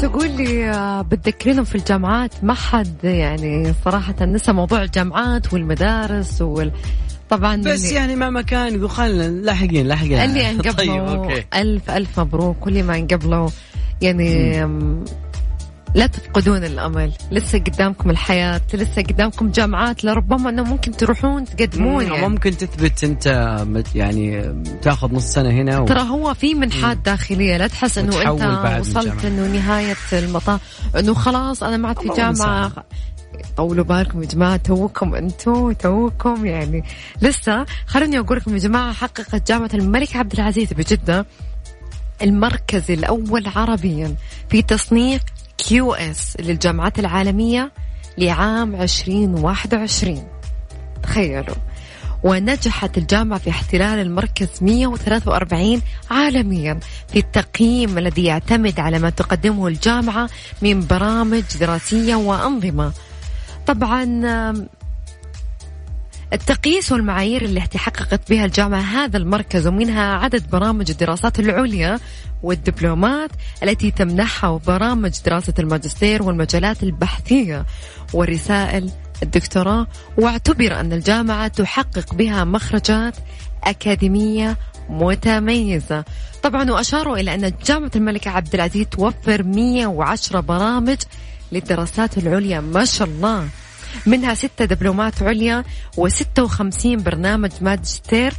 تقول 0.00 0.30
لي 0.30 0.70
آه، 0.70 1.02
بتذكرينهم 1.02 1.64
في 1.64 1.74
الجامعات؟ 1.74 2.44
ما 2.44 2.54
حد 2.54 3.04
يعني 3.04 3.72
صراحة 3.84 4.24
نسى 4.24 4.52
موضوع 4.52 4.82
الجامعات 4.82 5.52
والمدارس 5.52 6.42
وال. 6.42 6.72
طبعا 7.30 7.56
بس 7.56 7.92
يعني 7.92 8.16
مهما 8.16 8.42
كان 8.42 8.74
يقول 8.74 8.90
خلينا 8.90 9.22
لاحقين 9.22 9.86
لاحقين. 9.86 10.18
اللي 10.20 10.46
انقبلوا 10.50 10.72
طيب 10.72 11.04
okay. 11.18 11.44
ألف 11.54 11.90
ألف 11.90 12.20
مبروك 12.20 12.66
واللي 12.66 12.82
ما 12.82 12.96
انقبلوا 12.98 13.48
يعني 14.02 14.62
أم، 14.64 15.04
لا 15.94 16.06
تفقدون 16.06 16.64
الأمل. 16.64 17.12
لسه 17.30 17.58
قدامكم 17.58 18.10
الحياة 18.10 18.60
لسه 18.74 19.02
قدامكم 19.02 19.50
جامعات 19.50 20.04
لربما 20.04 20.50
أنه 20.50 20.62
ممكن 20.62 20.92
تروحون 20.92 21.44
تقدمون 21.44 22.04
يعني. 22.04 22.28
ممكن 22.28 22.56
تثبت 22.56 23.04
أنت 23.04 23.26
يعني 23.94 24.54
تاخذ 24.82 25.14
نص 25.14 25.24
سنة 25.24 25.50
هنا 25.50 25.78
و... 25.78 25.84
ترى 25.84 26.00
هو 26.00 26.34
في 26.34 26.54
منحات 26.54 26.96
داخلية. 26.96 27.56
لا 27.56 27.66
تحس 27.66 27.98
إنه 27.98 28.22
أنت 28.22 28.42
بعد 28.42 28.80
وصلت. 28.80 29.24
إنه 29.24 29.46
نهاية 29.46 29.96
المطاف. 30.12 30.60
إنه 30.98 31.14
خلاص 31.14 31.62
أنا 31.62 31.76
ما 31.76 31.88
عاد 31.88 31.98
في 31.98 32.22
المستعان. 32.22 32.70
طولوا 33.56 33.84
بالكم 33.84 34.22
يا 34.22 34.28
جماعة. 34.28 34.56
توكم 34.56 35.14
أنتم 35.14 35.72
توكم 35.72 36.46
يعني. 36.46 36.84
لسه 37.22 37.66
خلوني 37.86 38.18
أقول 38.18 38.36
لكم 38.38 38.52
يا 38.54 38.58
جماعة 38.58 38.92
حققت 38.92 39.48
جامعة 39.48 39.70
الملك 39.74 40.16
عبد 40.16 40.32
العزيز 40.32 40.72
بجدة 40.72 41.26
المركز 42.22 42.90
الأول 42.90 43.46
عربيا 43.56 44.14
في 44.50 44.62
تصنيف 44.62 45.22
QS 45.68 46.36
للجامعات 46.40 46.98
العالمية 46.98 47.72
لعام 48.18 48.74
2021 48.74 50.24
تخيلوا. 51.02 51.56
ونجحت 52.22 52.98
الجامعة 52.98 53.38
في 53.38 53.50
احتلال 53.50 53.98
المركز 53.98 54.48
143 54.60 55.82
عالميا 56.10 56.80
في 57.08 57.18
التقييم 57.18 57.98
الذي 57.98 58.24
يعتمد 58.24 58.80
على 58.80 58.98
ما 58.98 59.10
تقدمه 59.10 59.68
الجامعة 59.68 60.28
من 60.62 60.86
برامج 60.86 61.42
دراسية 61.60 62.14
وأنظمة. 62.14 62.92
طبعا 63.66 64.04
التقييس 66.32 66.92
والمعايير 66.92 67.42
اللي 67.42 67.60
تحققت 67.60 68.30
بها 68.30 68.44
الجامعة 68.44 68.80
هذا 68.80 69.16
المركز 69.16 69.66
ومنها 69.66 70.14
عدد 70.14 70.50
برامج 70.50 70.90
الدراسات 70.90 71.40
العليا 71.40 71.98
والدبلومات 72.42 73.30
التي 73.62 73.90
تمنحها 73.90 74.50
وبرامج 74.50 75.12
دراسة 75.26 75.54
الماجستير 75.58 76.22
والمجالات 76.22 76.82
البحثية 76.82 77.66
ورسائل 78.12 78.90
الدكتوراه. 79.22 79.86
واعتبر 80.18 80.80
أن 80.80 80.92
الجامعة 80.92 81.48
تحقق 81.48 82.14
بها 82.14 82.44
مخرجات 82.44 83.16
أكاديمية 83.64 84.56
متميزة. 84.88 86.04
طبعا 86.42 86.70
وأشاروا 86.70 87.16
إلى 87.16 87.34
أن 87.34 87.52
جامعة 87.66 87.90
الملك 87.96 88.26
عبد 88.26 88.54
العزيز 88.54 88.86
توفر 88.86 89.42
110 89.42 90.40
برامج 90.40 90.98
للدراسات 91.52 92.18
العليا. 92.18 92.60
ما 92.60 92.84
شاء 92.84 93.08
الله. 93.08 93.48
منها 94.06 94.34
ستة 94.34 94.64
دبلومات 94.64 95.22
عليا 95.22 95.64
و56 96.00 96.86
برنامج 96.86 97.50
ماجستير. 97.60 98.32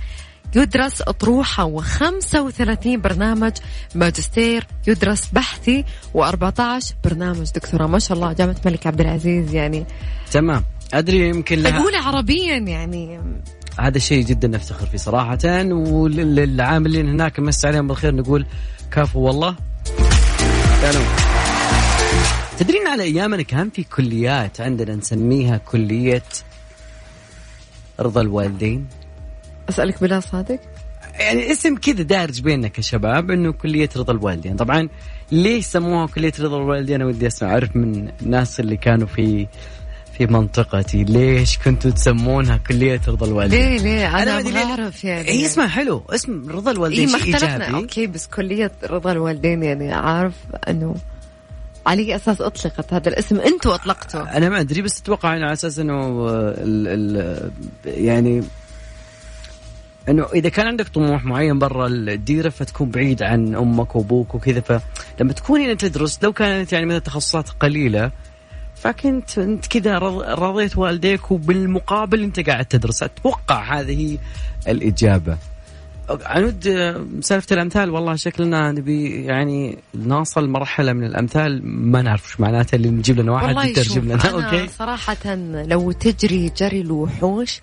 يدرس 0.55 1.01
أطروحة 1.01 1.79
و35 1.79 2.87
برنامج 2.87 3.51
ماجستير. 3.95 4.67
يدرس 4.87 5.29
بحثي 5.33 5.85
و14 6.17 6.93
برنامج. 7.03 7.51
دكتوراه 7.55 7.87
ما 7.87 7.99
شاء 7.99 8.17
الله 8.17 8.33
جامعة 8.33 8.55
الملك 8.65 8.87
عبد 8.87 9.01
العزيز 9.01 9.53
يعني 9.53 9.85
تمام. 10.31 10.63
أدري 10.93 11.29
يمكن 11.29 11.59
لها 11.59 11.79
أقول 11.79 11.95
عربيا 11.95 12.57
يعني. 12.57 13.19
هذا 13.79 13.99
شيء 13.99 14.25
جدا 14.25 14.47
نفتخر 14.47 14.85
فيه 14.85 14.97
صراحة. 14.97 15.37
وللعاملين 15.71 17.09
هناك 17.09 17.39
نمس 17.39 17.65
عليهم 17.65 17.87
بالخير 17.87 18.15
نقول 18.15 18.45
كفو 18.91 19.19
والله. 19.19 19.55
كانوا 20.81 21.30
تدرين 22.61 22.87
على 22.87 23.03
أيامنا 23.03 23.41
كان 23.41 23.69
في 23.69 23.83
كليات 23.83 24.61
عندنا 24.61 24.95
نسميها 24.95 25.57
كلية 25.57 26.23
رضا 27.99 28.21
الوالدين؟ 28.21 28.87
أسألك 29.69 30.01
بلا 30.01 30.19
صادق. 30.19 30.59
يعني 31.19 31.51
اسم 31.51 31.75
كذا 31.75 32.03
دارج 32.03 32.41
بيننا 32.41 32.67
كشباب 32.67 33.31
إنه 33.31 33.51
كلية 33.51 33.89
رضا 33.97 34.13
الوالدين. 34.13 34.55
طبعا 34.55 34.89
ليش 35.31 35.65
سموها 35.65 36.07
كلية 36.07 36.33
رضا 36.39 36.57
الوالدين؟ 36.57 36.95
أنا 36.95 37.05
ودي 37.05 37.27
أسمع 37.27 37.49
أعرف 37.49 37.75
من 37.75 38.11
الناس 38.21 38.59
اللي 38.59 38.77
كانوا 38.77 39.07
في 39.07 39.47
في 40.17 40.25
منطقتي. 40.25 41.03
ليش 41.03 41.57
كنتوا 41.57 41.91
تسمونها 41.91 42.57
كلية 42.57 43.01
رضا 43.07 43.27
الوالدين؟ 43.27 43.59
ليه 43.59 43.77
ليه؟ 43.77 44.23
أنا 44.23 44.39
أنا 44.39 44.49
ما. 44.49 44.63
أعرف 44.63 45.03
يعني. 45.03 45.29
هي 45.29 45.45
اسمها 45.45 45.67
حلو. 45.67 46.03
اسم 46.09 46.49
رضا 46.49 46.71
إيه 46.71 46.77
الوالدين 46.77 47.11
ما 47.11 47.19
شيء 47.19 47.35
اختلفنا. 47.35 47.77
أوكي 47.77 48.07
بس 48.07 48.27
كلية 48.27 48.71
رضا 48.83 49.11
الوالدين 49.11 49.63
يعني 49.63 49.93
عارف 49.93 50.35
أنه 50.67 50.95
على 51.85 52.01
أي 52.01 52.15
أساس 52.15 52.41
أطلقت 52.41 52.93
هذا 52.93 53.09
الاسم. 53.09 53.39
أنتوا 53.39 53.75
أطلقتوه 53.75 54.37
أنا 54.37 54.49
ما 54.49 54.59
أدري 54.59 54.81
بس 54.81 54.99
أتوقع 54.99 55.35
انه 55.35 55.43
على 55.45 55.53
أساس 55.53 55.79
إنه 55.79 55.93
آه، 55.93 56.53
ال 56.57 56.87
ال 56.87 57.51
يعني 57.85 58.43
إنه 60.09 60.25
إذا 60.33 60.49
كان 60.49 60.67
عندك 60.67 60.87
طموح 60.87 61.25
معين 61.25 61.59
برا 61.59 61.87
الديرة 61.87 62.49
فتكون 62.49 62.89
بعيد 62.89 63.23
عن 63.23 63.55
أمك 63.55 63.95
وأبوك 63.95 64.35
وكذا. 64.35 64.59
فلما 64.59 65.33
تكون 65.33 65.61
هنا 65.61 65.73
تدرس 65.73 66.19
لو 66.23 66.33
كانت 66.33 66.73
يعني 66.73 66.85
مثلا 66.85 66.99
تخصصات 66.99 67.49
قليلة 67.49 68.11
فكنت 68.75 69.37
أنت 69.37 69.67
كذا 69.67 69.97
رض- 69.99 70.21
رضيت 70.39 70.77
والديك 70.77 71.31
وبالمقابل 71.31 72.23
أنت 72.23 72.49
قاعد 72.49 72.65
تدرس. 72.65 73.03
أتوقع 73.03 73.79
هذه 73.79 74.17
الإجابة. 74.67 75.37
عنود 76.23 76.67
آه، 76.67 77.05
سالفة 77.21 77.53
الأمثال 77.53 77.89
والله 77.89 78.15
شكلنا 78.15 78.71
نبي 78.71 79.25
يعني 79.25 79.77
نوصل 79.95 80.49
مرحلة 80.49 80.93
من 80.93 81.03
الأمثال. 81.03 81.61
ما 81.65 82.01
نعرف 82.01 82.25
إيش 82.25 82.39
معناتها 82.39 82.77
اللي 82.77 82.89
نجيب 82.89 83.19
لنا 83.19 83.31
واحد 83.31 83.69
يترجم 83.69 84.01
لنا. 84.05 84.15
أنا 84.29 84.45
أوكي. 84.45 84.67
صراحة 84.67 85.35
لو 85.65 85.91
تجري 85.91 86.51
جري 86.57 86.81
الوحوش 86.81 87.61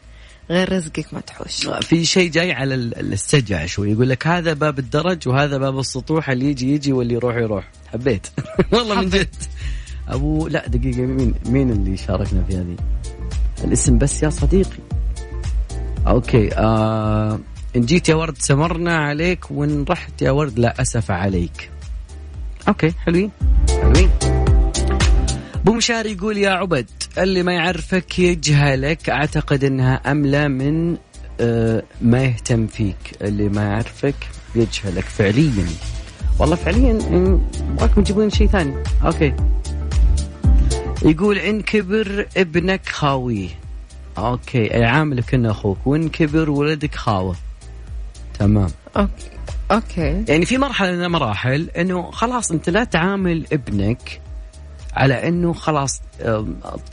غير 0.51 0.73
رزقك 0.73 1.15
ما 1.15 1.21
تحوش. 1.21 1.67
في 1.67 2.05
شيء 2.05 2.31
جاي 2.31 2.53
على 2.53 2.75
ال- 2.75 3.13
السجع 3.13 3.67
شوي 3.67 3.91
يقول 3.93 4.09
لك 4.09 4.27
هذا 4.27 4.53
باب 4.53 4.79
الدرج 4.79 5.29
وهذا 5.29 5.59
باب 5.59 5.79
السطوح 5.79 6.31
اللي 6.31 6.47
يجي 6.51 6.75
يجي 6.75 6.93
واللي 6.93 7.15
يروح 7.15 7.37
يروح. 7.37 7.69
حبيت. 7.93 8.27
والله 8.73 9.01
من. 9.01 9.09
جد. 9.09 9.29
أبو 10.09 10.49
لا 10.49 10.69
دقيقة 10.69 11.01
مين 11.07 11.35
مين 11.47 11.71
اللي 11.71 11.97
شاركنا 11.97 12.45
في 12.49 12.57
هذه؟ 12.57 12.77
الاسم 13.65 13.99
بس 13.99 14.23
يا 14.23 14.31
صديقي. 14.31 14.79
أوكي 16.07 16.55
آه 16.55 17.39
إن 17.79 17.87
جيت 17.87 18.09
يا 18.09 18.14
ورد 18.14 18.38
سمرنا 18.38 18.97
عليك 18.97 19.51
وإن 19.51 19.85
رحت 19.91 20.23
يا 20.23 20.31
ورد 20.31 20.59
لا 20.59 20.83
أسف 20.83 21.11
عليك. 21.11 21.71
okay 22.69 22.93
حلوين. 23.07 23.31
حلوين. 23.83 24.11
أبو 25.55 25.73
مشار 25.73 26.07
يقول 26.07 26.38
يا 26.38 26.51
عبد 26.51 26.87
اللي 27.19 27.43
ما 27.43 27.53
يعرفك 27.53 28.19
يجهلك 28.19 29.11
أعتقد 29.11 29.64
إنها 29.64 29.95
أملى 30.11 30.49
من 30.49 30.97
آه، 31.41 31.83
ما 32.03 32.25
يهتم 32.25 32.67
فيك. 32.67 32.97
اللي 33.23 33.49
ما 33.49 33.62
يعرفك 33.62 34.14
يجهلك 34.55 35.05
فعليا. 35.05 35.67
والله 36.38 36.57
فعليا 36.57 36.99
إن- 37.01 37.83
راكم 37.83 38.03
تجيبون 38.03 38.31
شيء 38.31 38.47
ثاني. 38.49 38.75
okay. 39.07 39.35
يقول 41.03 41.38
إن 41.38 41.61
كبر 41.62 42.27
ابنك 42.37 42.88
خاويه 42.88 43.49
okay 44.19 44.64
يعاملك 44.64 45.35
انه 45.35 45.51
أخوك. 45.51 45.87
وإن 45.87 46.09
كبر 46.09 46.51
ولدك 46.51 46.95
خاوة. 46.95 47.37
تمام. 48.38 48.68
okay 48.97 49.31
okay. 49.71 50.25
يعني 50.29 50.44
في 50.44 50.59
مرحلة 50.59 50.92
من 50.92 51.05
المراحل 51.05 51.70
إنه 51.77 52.11
خلاص 52.11 52.51
أنت 52.51 52.70
لا 52.70 52.85
تعامل 52.85 53.46
ابنك 53.53 54.20
على 54.94 55.29
إنه 55.29 55.53
خلاص 55.53 56.01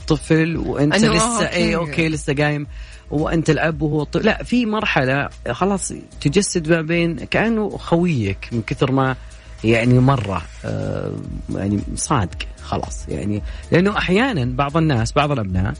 طفل 0.07 0.57
وأنت 0.57 0.95
أنه 0.95 1.07
آه، 1.07 1.15
لسه 1.15 1.49
اي 1.49 1.75
okay. 1.75 1.91
okay 1.91 2.09
لسه 2.09 2.33
قايم 2.33 2.67
وأنت 3.11 3.49
الأب 3.49 3.81
وهو 3.81 4.03
طفل. 4.03 4.25
لا 4.25 4.43
في 4.43 4.65
مرحلة 4.65 5.29
خلاص 5.51 5.93
تجسد 6.21 6.69
ما 6.69 6.81
بين 6.81 7.15
كأنه 7.15 7.69
خويك 7.69 8.49
من 8.51 8.61
كثر 8.61 8.91
ما 8.91 9.15
يعني 9.63 9.99
مرة 9.99 10.41
آه، 10.65 11.11
يعني 11.49 11.79
صادق 11.95 12.37
خلاص. 12.63 13.09
يعني 13.09 13.41
لأنه 13.71 13.97
أحيانا 13.97 14.45
بعض 14.45 14.77
الناس 14.77 15.11
بعض 15.11 15.31
الأبناء 15.31 15.73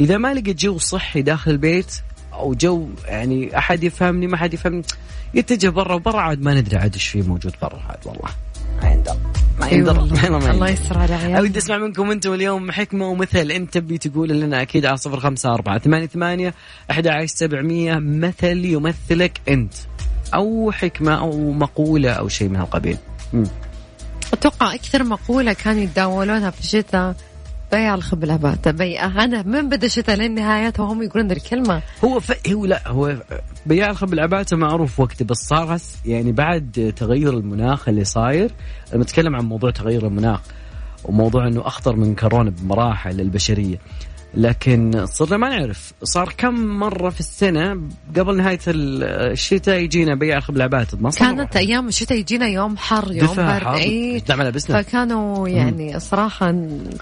إذا 0.00 0.18
ما 0.18 0.34
لقى 0.34 0.52
جو 0.52 0.78
صحي 0.78 1.22
داخل 1.22 1.50
البيت 1.50 1.96
أو 2.32 2.54
جو 2.54 2.88
يعني 3.06 3.58
أحد 3.58 3.84
يفهمني 3.84 4.26
ما 4.26 4.36
حد 4.36 4.54
يفهمني. 4.54 4.82
يتجه 5.34 5.68
برا 5.68 5.94
وبرا 5.94 6.20
عاد 6.20 6.42
ما 6.42 6.54
ندري 6.54 6.76
عاد 6.76 6.94
إيش 6.94 7.08
في 7.08 7.22
موجود 7.22 7.52
برا 7.62 7.80
عاد 7.88 7.98
والله. 8.04 8.28
ما 8.82 8.90
يندر. 8.90 9.16
ما 9.60 9.66
أي 9.66 9.74
يندر. 9.74 9.98
والله. 10.00 10.50
الله. 10.50 10.68
يستر 10.68 10.98
على 10.98 11.14
عيالنا 11.14 11.38
أود 11.38 11.56
أسمع 11.56 11.78
منكم 11.78 12.10
أنتم 12.10 12.34
اليوم 12.34 12.70
حكمة 12.70 13.08
ومثل. 13.08 13.50
أنت 13.50 13.74
تبي 13.74 13.98
تقول 13.98 14.28
لنا 14.28 14.62
أكيد 14.62 14.86
على 14.86 14.96
صفر 14.96 15.20
خمسة 15.20 15.54
أربعة 15.54 15.78
ثمانية 15.78 16.06
ثمانية 16.06 16.54
أحد 16.90 17.06
عشر 17.06 17.26
سبعمية. 17.26 17.94
مثل 17.98 18.64
يمثلك 18.64 19.40
أنت. 19.48 19.74
أو 20.34 20.72
حكمة 20.72 21.18
أو 21.18 21.52
مقولة 21.52 22.10
أو 22.10 22.28
شيء 22.28 22.48
من 22.48 22.56
هالقبيل. 22.56 22.96
أتوقع 24.32 24.74
أكثر 24.74 25.04
مقولة 25.04 25.52
كانوا 25.52 25.82
يتداولونها 25.82 26.50
في 26.50 26.60
الشتاء 26.60 27.14
بيع 27.72 27.94
الخبلبات 27.94 28.68
بيع 28.68 29.24
أنا 29.24 29.42
من 29.42 29.68
بدأ 29.68 29.86
الشتاء 29.86 30.16
للنهاية 30.16 30.72
وهم 30.78 31.02
يقولون 31.02 31.28
ذي 31.28 31.34
الكلمة؟ 31.34 31.82
هو 32.04 32.20
ف... 32.20 32.48
هو 32.48 32.66
لا 32.66 32.88
هو 32.88 33.16
بياع 33.66 33.90
الخبز 33.90 34.12
العباته 34.12 34.56
معروف 34.56 35.00
وقته 35.00 35.24
بس 35.24 35.36
صار 35.36 35.78
يعني 36.06 36.32
بعد 36.32 36.92
تغير 36.96 37.38
المناخ 37.38 37.88
اللي 37.88 38.04
صاير 38.04 38.50
نتكلم 38.94 39.36
عن 39.36 39.44
موضوع 39.44 39.70
تغير 39.70 40.06
المناخ 40.06 40.40
وموضوع 41.04 41.46
إنه 41.46 41.66
أخطر 41.66 41.96
من 41.96 42.14
كورونا 42.14 42.50
بمراحل 42.50 43.16
للبشريه 43.16 43.78
لكن 44.34 45.06
صرنا 45.06 45.36
ما 45.36 45.48
نعرف 45.48 45.92
صار 46.02 46.34
كم 46.38 46.54
مرة 46.54 47.10
في 47.10 47.20
السنة 47.20 47.80
قبل 48.16 48.36
نهاية 48.36 48.58
ال- 48.68 49.04
الشتاء 49.32 49.78
يجينا 49.78 50.14
العبات 50.56 50.94
ما 50.94 51.10
صار 51.10 51.28
كانت 51.34 51.56
أيام 51.56 51.88
الشتاء 51.88 52.18
يجينا 52.18 52.46
يوم 52.48 52.76
حر 52.76 53.12
يوم 53.12 53.26
برد 53.36 53.76
إيش 53.76 54.22
نعمل 54.28 54.46
لبسنا 54.48 54.82
فكانوا 54.82 55.48
يعني 55.48 55.96
ال- 56.50 56.98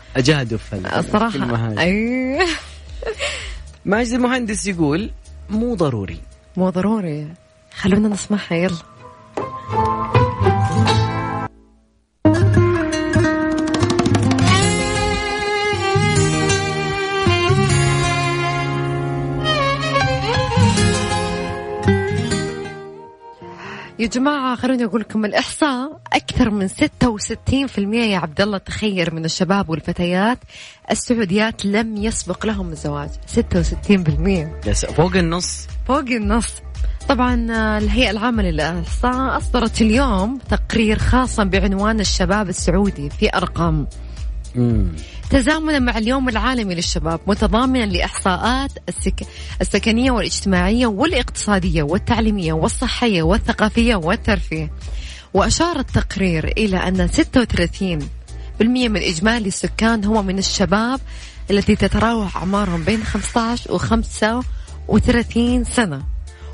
الكلمة 0.53 0.99
الصراحة 0.99 1.57
هذه. 1.73 1.81
أي. 1.83 2.38
ماجد 3.85 4.12
المهندس 4.12 4.66
يقول 4.66 5.11
مو 5.51 5.75
ضروري. 5.75 6.19
مو 6.57 6.71
ضروري. 6.71 7.29
خلونا 7.75 8.09
نسمعها 8.09 8.55
يلا. 8.55 8.77
يا 24.01 24.07
جماعة 24.07 24.57
خلوني 24.57 24.85
أقول 24.85 25.01
لكم 25.01 25.25
الإحصاء 25.25 26.01
أكثر 26.13 26.51
من 26.51 26.69
66% 26.69 26.75
يا 27.95 28.19
عبد 28.19 28.41
الله 28.41 28.59
تخير 28.59 29.15
من 29.15 29.25
الشباب 29.25 29.71
والفتيات 29.71 30.39
السعوديات 30.91 31.65
لم 31.65 31.97
يسبق 31.97 32.47
لهم 32.47 32.73
الزواج. 32.73 33.11
66% 33.27 34.67
يس 34.67 34.87
فوق 34.87 35.17
النص. 35.17 35.67
فوق 35.89 35.99
النص. 35.99 36.47
طبعا 37.09 37.47
آه، 37.51 37.79
الهيئة 37.79 38.11
العامة 38.11 38.43
للإحصاء 38.43 39.37
أصدرت 39.37 39.83
اليوم 39.83 40.39
تقرير 40.39 40.99
خاصا 40.99 41.45
بعنوان 41.45 42.01
الشباب 42.01 42.49
السعودي 42.49 43.11
في 43.11 43.37
أرقام. 43.37 43.87
تزامنا 45.31 45.79
مع 45.79 45.99
اليوم 45.99 46.29
العالمي 46.29 46.75
للشباب 46.75 47.21
متضامنا 47.27 47.87
لإحصاءات 47.87 48.71
السك... 48.89 49.27
السكنية 49.61 50.11
والاجتماعية 50.11 50.87
والاقتصادية 50.87 51.83
والتعليمية 51.83 52.53
والصحية 52.53 53.23
والثقافية 53.23 53.95
والترفيه. 53.97 54.71
وأشار 55.35 55.79
التقرير 55.79 56.49
إلى 56.59 56.77
أن 56.77 57.09
36% 57.09 58.63
من 58.63 58.97
إجمالي 58.97 59.49
السكان 59.49 60.05
هم 60.05 60.27
من 60.27 60.39
الشباب 60.39 61.01
التي 61.51 61.77
تتراوح 61.77 62.37
أعمارهم 62.37 62.85
بين 62.85 63.05
15 63.05 63.73
و 63.73 63.79
35 63.79 65.65
سنة. 65.65 66.10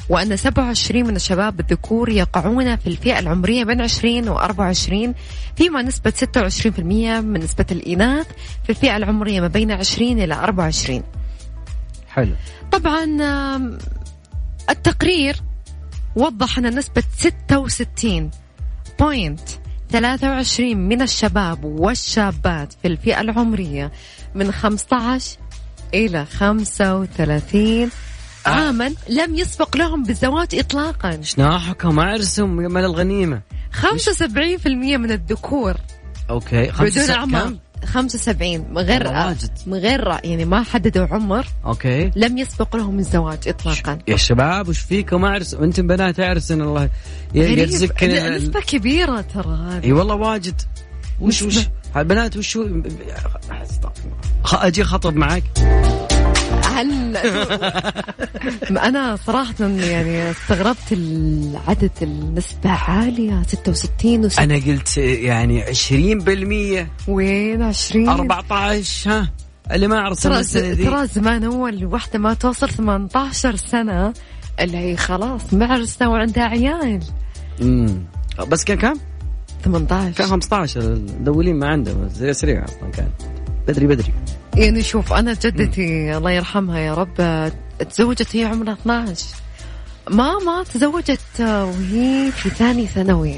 وأن 0.08 0.36
27 0.36 1.04
من 1.06 1.16
الشباب 1.16 1.60
الذكور 1.60 2.08
يقعون 2.08 2.76
في 2.76 2.86
الفئة 2.86 3.18
العمرية 3.18 3.64
بين 3.64 3.80
20 3.80 4.28
و 4.28 4.38
24 4.38 5.14
فيما 5.56 5.82
نسبة 5.82 6.12
26% 6.34 6.80
من 6.80 7.40
نسبة 7.40 7.66
الإناث 7.70 8.26
في 8.64 8.70
الفئة 8.70 8.96
العمرية 8.96 9.40
ما 9.40 9.48
بين 9.48 9.72
20 9.72 10.18
إلى 10.20 10.34
24 10.34 11.02
حلو. 12.08 12.32
طبعا 12.72 13.04
التقرير 14.70 15.36
وضح 16.16 16.58
أن 16.58 16.78
نسبة 16.78 17.02
66 17.16 18.30
point 19.00 19.40
23 19.90 20.76
من 20.76 21.02
الشباب 21.02 21.64
والشابات 21.64 22.72
في 22.82 22.88
الفئة 22.88 23.20
العمرية 23.20 23.92
من 24.34 24.52
15 24.52 25.38
إلى 25.94 26.24
35 26.24 27.90
عاما 28.48 28.92
لم 29.08 29.34
يسبق 29.34 29.76
لهم 29.76 30.02
بالزواج 30.02 30.48
إطلاقا. 30.54 31.18
شناحكم 31.22 31.98
أعرسهم 31.98 32.60
يا 32.60 32.68
مال 32.68 32.84
الغنيمة. 32.84 33.40
75% 33.72 34.96
من 34.96 35.12
الذكور. 35.12 35.74
okay 36.30 36.70
بدون 36.80 37.30
كم؟ 37.30 37.58
75 37.84 38.66
من 38.70 38.78
غير. 38.78 39.12
من 39.66 39.74
غير 39.74 40.08
يعني 40.24 40.44
ما 40.44 40.62
حددوا 40.62 41.06
عمر. 41.06 41.46
okay. 41.66 42.10
لم 42.16 42.38
يسبق 42.38 42.76
لهم 42.76 42.98
الزواج 42.98 43.38
إطلاقا. 43.48 43.98
يا 44.08 44.16
شباب 44.16 44.68
وش 44.68 44.78
فيكم؟ 44.78 45.24
أعرس 45.24 45.54
وأنتم 45.54 45.86
بنات 45.86 46.20
أعرسن 46.20 46.62
الله. 46.62 46.90
ي- 47.34 47.42
غريب. 47.44 47.58
يرزقكن 47.58 48.08
ن- 48.08 48.12
ال- 48.12 48.36
نسبة 48.36 48.60
كبيرة 48.60 49.20
ترى 49.20 49.68
هذه. 49.70 49.84
إي 49.84 49.92
والله 49.92 50.14
واجد. 50.14 50.60
وش 51.20 51.42
وش. 51.42 51.58
البنات 51.96 52.36
وش 52.36 52.58
أجي 54.52 54.84
خطب 54.84 55.16
معك. 55.16 55.44
هل 56.76 57.16
أنا 58.88 59.16
صراحة 59.16 59.54
يعني 59.60 60.30
استغربت 60.30 60.92
العدد 60.92 61.90
النسبة 62.02 62.70
عالية 62.70 63.42
66 63.46 64.24
و 64.24 64.28
أنا 64.38 64.54
قلت 64.54 64.96
يعني 64.98 65.64
20% 65.64 67.08
وين 67.08 67.62
20 67.62 68.08
14 68.08 69.10
ها؟ 69.10 69.32
اللي 69.72 69.88
ما 69.88 69.98
أعرف 69.98 70.22
ترى 70.22 70.44
ترى 70.74 71.06
زمان 71.06 71.44
هو 71.44 71.68
الوحده 71.68 72.18
ما 72.18 72.34
توصل 72.34 72.70
18 72.70 73.56
سنة 73.56 74.12
اللي 74.60 74.78
هي 74.78 74.96
خلاص 74.96 75.54
معرسه 75.54 76.08
وعندها 76.08 76.44
عيال. 76.44 77.00
امم 77.62 78.04
بس 78.48 78.64
كان 78.64 78.78
كم؟ 78.78 78.98
كان 79.64 79.72
18 79.72 80.24
15 80.24 80.80
المدولين 80.80 81.56
ما 81.56 81.68
عنده 81.68 82.08
زي 82.08 82.32
سريع 82.32 82.64
أصلا 82.64 82.90
كان. 82.90 83.08
بدري 83.68 83.86
بدري. 83.86 84.12
يعني 84.56 84.82
شوف 84.82 85.12
أنا 85.12 85.32
جدتي 85.44 86.16
الله 86.16 86.30
يرحمها 86.30 86.78
يا 86.78 86.94
رب 86.94 87.50
تزوجت 87.90 88.36
هي 88.36 88.44
عمرها 88.44 88.72
12 88.72 89.24
ما 90.10 90.38
ما 90.38 90.64
تزوجت 90.74 91.20
وهي 91.40 92.30
في 92.32 92.50
ثاني 92.50 92.86
ثانوي. 92.86 93.34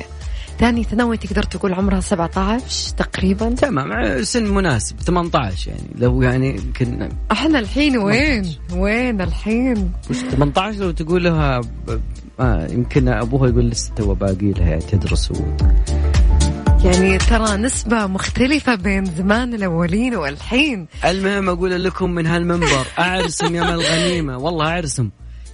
ثاني 0.58 0.84
ثانوي 0.84 1.16
تقدر 1.16 1.42
تقول 1.42 1.74
عمرها 1.74 2.00
17 2.00 2.94
تقريبا. 2.96 3.50
تمام 3.50 4.22
سن 4.22 4.44
مناسب 4.54 5.00
18 5.00 5.70
يعني. 5.70 5.82
لو 5.98 6.22
يعني 6.22 6.50
يمكن 6.56 7.08
أحنا 7.32 7.58
الحين 7.58 7.98
وين؟ 7.98 8.54
وين 8.72 9.20
الحين؟ 9.20 9.92
وش 10.10 10.16
18 10.16 10.78
لو 10.80 10.90
تقول 10.90 11.24
لها 11.24 11.60
ب- 11.60 12.00
آه 12.40 12.66
يمكن 12.70 13.08
أبوها 13.08 13.48
يقول 13.48 13.70
لسه 13.70 13.94
تو 13.94 14.14
باقي 14.14 14.52
لها 14.52 14.68
يعني 14.68 14.80
تدرس 14.82 15.30
و... 15.30 15.34
يعني 16.84 17.18
ترى 17.18 17.56
نسبة 17.56 18.06
مختلفة 18.06 18.74
بين 18.74 19.04
زمان 19.04 19.54
الأولين 19.54 20.14
والحين 20.14 20.86
المهم 21.04 21.48
أقول 21.48 21.84
لكم 21.84 22.10
من 22.10 22.26
هالمنبر 22.26 22.86
اعرسم 22.98 23.54
يا 23.54 23.62
مال 23.62 23.80
الغنيمه 23.80 24.38
والله 24.38 24.66
اعرسم 24.66 25.10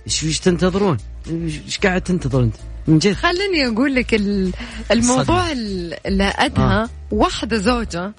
إيش 0.06 0.24
إيش 0.24 0.40
تنتظرون؟ 0.40 0.96
إيش 1.30 1.78
قاعد 1.78 2.00
تنتظر 2.00 2.40
أنت؟ 2.42 2.54
من 2.86 2.98
جد 2.98 3.12
خليني 3.12 3.66
أقول 3.66 3.94
لك 3.94 4.14
ال- 4.14 4.52
الموضوع 4.90 5.52
ال- 5.52 6.06
اللي 6.06 6.32
أدهى 6.36 6.64
آه. 6.82 6.88
واحدة 7.10 7.56
زوجة 7.56 8.12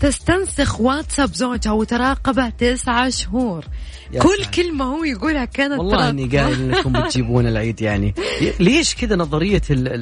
تستنسخ 0.00 0.80
واتساب 0.80 1.34
زوجها 1.34 1.72
وتراقبه 1.72 2.48
تسعة 2.48 3.10
شهور. 3.10 3.64
كل 4.22 4.36
سلام. 4.36 4.50
كلمة 4.54 4.84
هو 4.84 5.04
يقولها 5.04 5.44
كانت 5.44 5.78
والله 5.78 6.08
إني. 6.08 6.38
قايل 6.38 6.74
انكم 6.74 6.92
بتجيبون 6.92 7.46
العيد 7.46 7.80
يعني. 7.82 8.14
ليش 8.60 8.94
كذا 8.94 9.16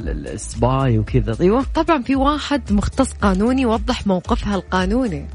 ال- 0.09 0.29
السباي 0.29 0.99
وكذا؟ 0.99 1.37
أيوه. 1.41 1.67
طبعا 1.75 2.03
في 2.03 2.17
واحد 2.17 2.73
مختص 2.73 3.13
قانوني 3.13 3.67
وضح 3.67 4.07
موقفها 4.07 4.55
القانوني. 4.55 5.27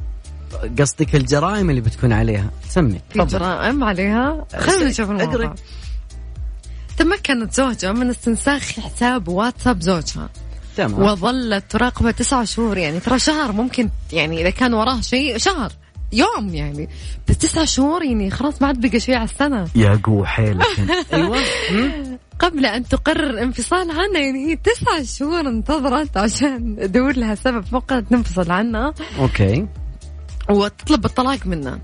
قصدك 0.80 1.16
الجرائم 1.16 1.70
اللي 1.70 1.82
بتكون 1.82 2.14
عليها. 2.14 2.50
سمي 2.70 3.02
في 3.10 3.26
جرائم 3.26 3.84
عليها؟ 3.84 4.46
خلينا 4.60 4.90
نشوف 4.90 5.12
الموضوع. 5.12 5.56
تمكنت 6.98 7.54
زوجة 7.54 7.92
من 7.92 8.10
استنساخ 8.10 8.80
حساب 8.80 9.28
واتساب 9.28 9.82
زوجها. 9.82 10.30
تمام 10.78 11.02
وظلت 11.02 11.72
تراقبة 11.72 12.12
تسعة 12.12 12.44
شهور 12.44 12.78
يعني 12.78 13.00
ترى 13.00 13.20
شهر 13.20 13.52
ممكن 13.52 13.90
يعني 14.14 14.42
إذا 14.42 14.50
كان 14.50 14.74
وراه 14.74 15.02
شيء 15.02 15.38
شهر 15.38 15.72
يوم 16.14 16.56
يعني. 16.56 16.90
بس 17.30 17.38
تسعة 17.38 17.66
شهور 17.66 18.04
يعني 18.04 18.32
خلاص 18.32 18.62
ما 18.62 18.68
عاد 18.68 18.88
بقى 18.88 19.00
شيء 19.00 19.16
على 19.16 19.24
السنة. 19.24 19.68
يا 19.76 20.00
قو 20.04 20.26
حيلك. 20.26 20.66
أيوه. 21.14 21.38
مم. 21.72 22.18
قبل 22.40 22.66
أن 22.66 22.88
تقرر 22.88 23.30
الانفصال 23.30 23.92
عنها 23.92 24.20
يعني 24.20 24.52
هي 24.52 24.56
تسعة 24.56 25.04
شهور 25.04 25.40
انتظرت 25.40 26.18
عشان 26.18 26.76
تدور 26.82 27.18
لها 27.18 27.36
سبب 27.36 27.66
فقط 27.66 28.04
تنفصل 28.10 28.52
عنها. 28.52 28.94
أوكي. 29.20 29.68
وتطلب 30.50 31.06
الطلاق 31.06 31.46
منه 31.46 31.80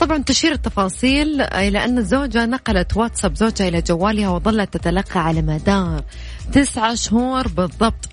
طبعا 0.00 0.18
تشير 0.18 0.52
التفاصيل 0.52 1.40
إلى 1.40 1.84
أن 1.84 1.98
الزوجة 1.98 2.46
نقلت 2.46 2.96
واتساب 2.96 3.34
زوجها 3.34 3.68
إلى 3.68 3.82
جوالها 3.82 4.28
وظلت 4.28 4.74
تتلقى 4.76 5.20
على 5.20 5.42
مدار 5.42 6.04
تسعة 6.52 6.94
شهور 6.94 7.48
بالضبط. 7.48 8.08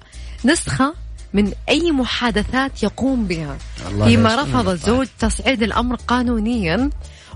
نسخة 0.46 0.94
من 1.34 1.52
أي 1.70 1.92
محادثات 1.92 2.84
يقوم 2.84 3.26
بها. 3.26 3.58
الله 3.90 4.06
فيما 4.06 4.36
رفض. 4.36 4.70
الزوج 4.70 5.08
تصعيد 5.20 5.64
الأمر 5.64 5.96
قانونيا 5.96 6.90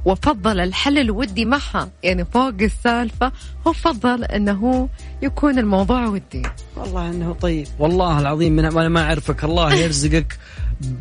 وفضل 0.05 0.59
الحل 0.59 0.97
الودي 0.97 1.45
معها. 1.45 1.89
يعني 2.03 2.25
فوق 2.25 2.53
السالفة 2.61 3.31
هو 3.67 3.73
فضل 3.73 4.23
أنه 4.23 4.89
يكون 5.21 5.59
الموضوع 5.59 6.05
ودي. 6.05 6.43
والله 6.77 7.09
إنه 7.09 7.33
طيب. 7.33 7.67
والله 7.79 8.19
العظيم 8.19 8.53
من 8.53 8.65
وأنا 8.65 8.89
ما 8.89 9.01
أعرفك. 9.01 9.43
الله 9.43 9.73
يرزقك 9.83 10.37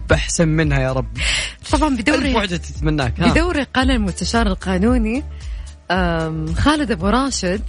بأحسن 0.08 0.48
منها 0.48 0.80
يا 0.80 0.92
رب. 0.92 1.08
طبعا 1.72 1.96
بدوري 1.96 2.46
تتمناك. 2.46 3.20
بدوري 3.20 3.62
قال 3.74 3.90
المستشار 3.90 4.46
القانوني 4.46 5.24
خالد 6.56 6.90
أبو 6.90 7.06
راشد 7.06 7.62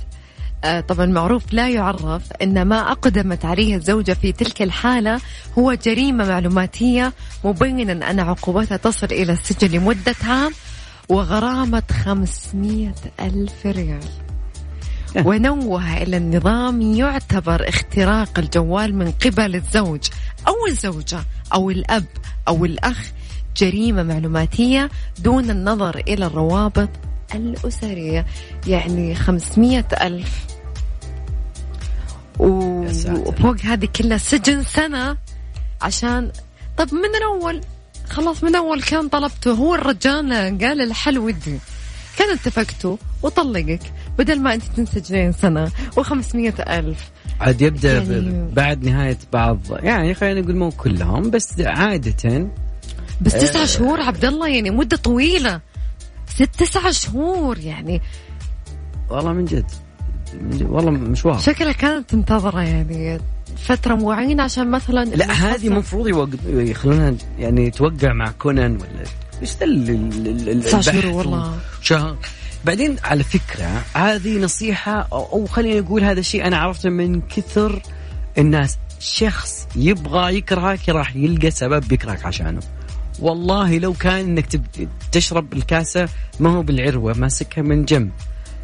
طبعا 0.87 1.05
معروف 1.05 1.53
لا 1.53 1.69
يعرف 1.69 2.21
إن 2.41 2.61
ما 2.61 2.91
أقدمت 2.91 3.45
عليه 3.45 3.75
الزوجة 3.75 4.13
في 4.13 4.31
تلك 4.31 4.61
الحالة 4.61 5.19
هو 5.57 5.73
جريمة 5.73 6.25
معلوماتية 6.25 7.13
مبينا 7.43 8.11
أن 8.11 8.19
عقوبتها 8.19 8.77
تصل 8.77 9.07
إلى 9.11 9.33
السجن 9.33 9.77
لمدة 9.79 10.15
عام 10.23 10.51
وغرامة 11.09 11.83
500 12.05 12.93
ألف 13.19 13.65
ريال. 13.65 13.99
ونوه 15.25 15.97
إلى 15.97 16.17
النظام 16.17 16.81
يعتبر 16.81 17.69
اختراق 17.69 18.39
الجوال 18.39 18.95
من 18.95 19.11
قبل 19.11 19.55
الزوج 19.55 20.01
أو 20.47 20.53
الزوجة 20.67 21.19
أو 21.53 21.69
الأب 21.69 22.05
أو 22.47 22.65
الأخ 22.65 23.11
جريمة 23.57 24.03
معلوماتية 24.03 24.89
دون 25.19 25.49
النظر 25.49 25.97
إلى 26.07 26.25
الروابط 26.25 26.89
الأسرية 27.35 28.25
يعني 28.67 29.15
500 29.15 29.85
ألف 30.01 30.50
و-. 32.39 32.81
وفوق 33.27 33.55
هذه 33.61 33.85
كلها 33.95 34.17
سجن 34.17 34.63
سنة 34.63 35.17
عشان 35.81 36.31
طب 36.77 36.93
من 36.93 37.15
الأول؟ 37.17 37.61
خلاص 38.09 38.43
من 38.43 38.55
اول 38.55 38.81
كان 38.81 39.07
طلبته 39.09 39.51
هو 39.51 39.75
الرجال 39.75 40.33
قال 40.61 40.81
الحل 40.81 41.19
ودي. 41.19 41.59
كان 42.17 42.29
اتفقتوا 42.33 42.97
وطلقك 43.23 43.79
بدل 44.17 44.39
ما 44.39 44.53
أنت 44.53 44.63
تنسجنين 44.63 45.31
سنة 45.31 45.69
و500 45.99 46.69
ألف. 46.69 47.11
عاد 47.41 47.61
يبدأ 47.61 47.93
يعني- 47.97 48.51
بعد 48.53 48.83
نهاية 48.83 49.17
بعض 49.33 49.59
يعني 49.71 50.13
خلينا 50.13 50.41
نقول 50.41 50.55
مو 50.55 50.69
كلهم 50.71 51.29
بس 51.29 51.53
عادة. 51.59 52.47
بس 53.21 53.33
تسعة 53.33 53.65
شهور 53.65 54.01
عبد 54.01 54.25
الله 54.25 54.47
يعني 54.47 54.69
مدة 54.71 54.97
طويلة. 54.97 55.61
ست 56.27 56.49
تسعة 56.57 56.91
شهور 56.91 57.57
يعني. 57.59 58.01
والله 59.09 59.33
من 59.33 59.45
جد. 59.45 59.71
والله 60.61 60.91
مشوار 60.91 61.39
شكلها 61.39 61.71
كانت 61.71 62.09
تنتظره 62.09 62.61
يعني 62.61 63.19
فترة 63.57 63.95
معينة 63.95 64.43
عشان 64.43 64.71
مثلا 64.71 65.05
لا 65.05 65.31
هذه 65.31 65.67
المفروض 65.67 66.35
يخلونها 66.47 67.13
يعني 67.39 67.71
توقع 67.71 68.13
مع 68.13 68.31
كونان 68.39 68.71
ولا 68.71 69.03
إيش 69.41 69.55
ذا 69.57 69.65
البحث 69.65 71.05
والله. 71.05 71.59
شهر 71.81 72.17
بعدين 72.65 72.95
على 73.03 73.23
فكرة 73.23 73.83
هذه 73.93 74.39
نصيحة 74.39 75.07
أو 75.11 75.45
خلينا 75.45 75.79
نقول 75.79 76.03
هذا 76.03 76.19
الشيء 76.19 76.47
أنا 76.47 76.57
عرفته 76.57 76.89
من 76.89 77.21
كثر 77.21 77.81
الناس. 78.37 78.77
شخص 78.99 79.67
يبغى 79.75 80.37
يكرهك 80.37 80.89
راح 80.89 81.15
يلقى 81.15 81.51
سبب 81.51 81.91
يكرهك 81.91 82.25
عشانه. 82.25 82.59
والله 83.19 83.77
لو 83.77 83.93
كان 83.93 84.19
إنك 84.19 84.45
تشرب 85.11 85.53
الكاسة 85.53 86.09
ما 86.39 86.49
هو 86.49 86.61
بالعروة 86.61 87.13
ماسكها 87.13 87.61
من 87.61 87.85
جنب. 87.85 88.11